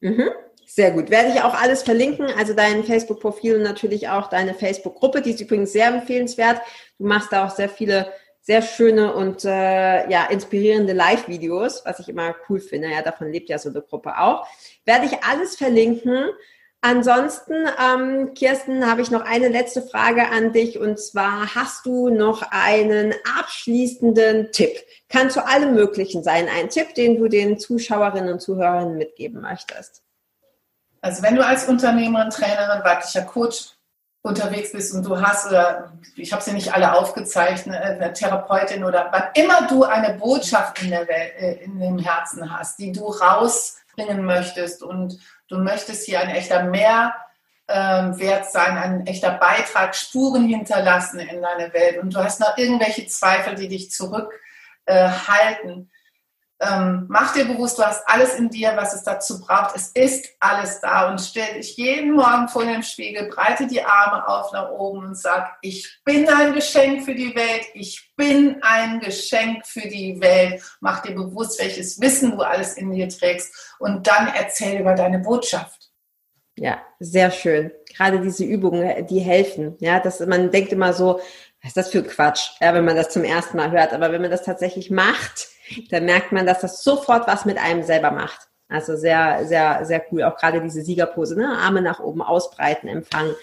[0.00, 0.30] Mhm.
[0.70, 1.08] Sehr gut.
[1.08, 5.40] Werde ich auch alles verlinken, also dein Facebook-Profil und natürlich auch deine Facebook-Gruppe, die ist
[5.40, 6.60] übrigens sehr empfehlenswert.
[6.98, 8.12] Du machst da auch sehr viele
[8.42, 12.90] sehr schöne und äh, ja inspirierende Live-Videos, was ich immer cool finde.
[12.90, 14.46] Ja, davon lebt ja so eine Gruppe auch.
[14.84, 16.26] Werde ich alles verlinken.
[16.82, 22.10] Ansonsten, ähm, Kirsten, habe ich noch eine letzte Frage an dich und zwar hast du
[22.10, 24.76] noch einen abschließenden Tipp?
[25.08, 30.02] Kann zu allem Möglichen sein, ein Tipp, den du den Zuschauerinnen und Zuhörern mitgeben möchtest.
[31.00, 33.70] Also wenn du als Unternehmerin, Trainerin, weiblicher Coach
[34.22, 39.08] unterwegs bist und du hast, oder ich habe sie nicht alle aufgezeichnet, eine Therapeutin oder
[39.10, 43.06] wann immer du eine Botschaft in, der Welt, äh, in dem Herzen hast, die du
[43.06, 45.18] rausbringen möchtest und
[45.48, 47.14] du möchtest hier ein echter Mehrwert
[47.68, 53.06] ähm, sein, ein echter Beitrag, Spuren hinterlassen in deine Welt und du hast noch irgendwelche
[53.06, 55.90] Zweifel, die dich zurückhalten,
[56.60, 59.76] ähm, mach dir bewusst, du hast alles in dir, was es dazu braucht.
[59.76, 64.26] Es ist alles da und stell dich jeden Morgen vor dem Spiegel, breite die Arme
[64.26, 68.98] auf nach oben und sag, ich bin ein Geschenk für die Welt, ich bin ein
[68.98, 70.60] Geschenk für die Welt.
[70.80, 75.20] Mach dir bewusst, welches Wissen du alles in dir trägst und dann erzähl über deine
[75.20, 75.90] Botschaft.
[76.56, 77.70] Ja, sehr schön.
[77.96, 79.76] Gerade diese Übungen, die helfen.
[79.78, 81.20] Ja, dass man denkt immer so,
[81.62, 83.92] was ist das für Quatsch, ja, wenn man das zum ersten Mal hört.
[83.92, 85.48] Aber wenn man das tatsächlich macht,
[85.90, 88.48] dann merkt man, dass das sofort was mit einem selber macht.
[88.68, 90.24] Also sehr, sehr, sehr cool.
[90.24, 91.58] Auch gerade diese Siegerpose, ne?
[91.58, 93.34] Arme nach oben ausbreiten, empfangen.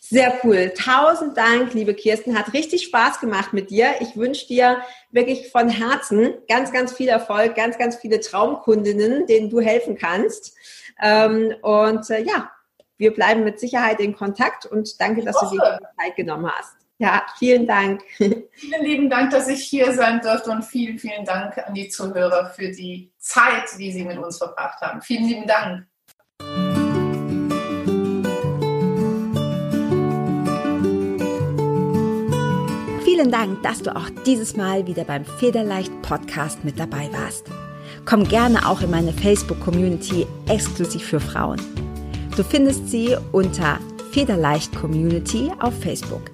[0.00, 0.72] Sehr cool.
[0.76, 2.36] Tausend Dank, liebe Kirsten.
[2.36, 3.94] Hat richtig Spaß gemacht mit dir.
[4.00, 4.78] Ich wünsche dir
[5.10, 10.54] wirklich von Herzen ganz, ganz viel Erfolg, ganz, ganz viele Traumkundinnen, denen du helfen kannst.
[11.00, 12.50] Ähm, und äh, ja,
[12.96, 16.83] wir bleiben mit Sicherheit in Kontakt und danke, dass du dir die Zeit genommen hast.
[16.98, 18.02] Ja, vielen Dank.
[18.18, 22.50] Vielen lieben Dank, dass ich hier sein durfte und vielen, vielen Dank an die Zuhörer
[22.50, 25.02] für die Zeit, die sie mit uns verbracht haben.
[25.02, 25.86] Vielen lieben Dank.
[33.04, 37.46] Vielen Dank, dass du auch dieses Mal wieder beim Federleicht Podcast mit dabei warst.
[38.04, 41.60] Komm gerne auch in meine Facebook-Community exklusiv für Frauen.
[42.36, 43.78] Du findest sie unter
[44.12, 46.33] Federleicht Community auf Facebook.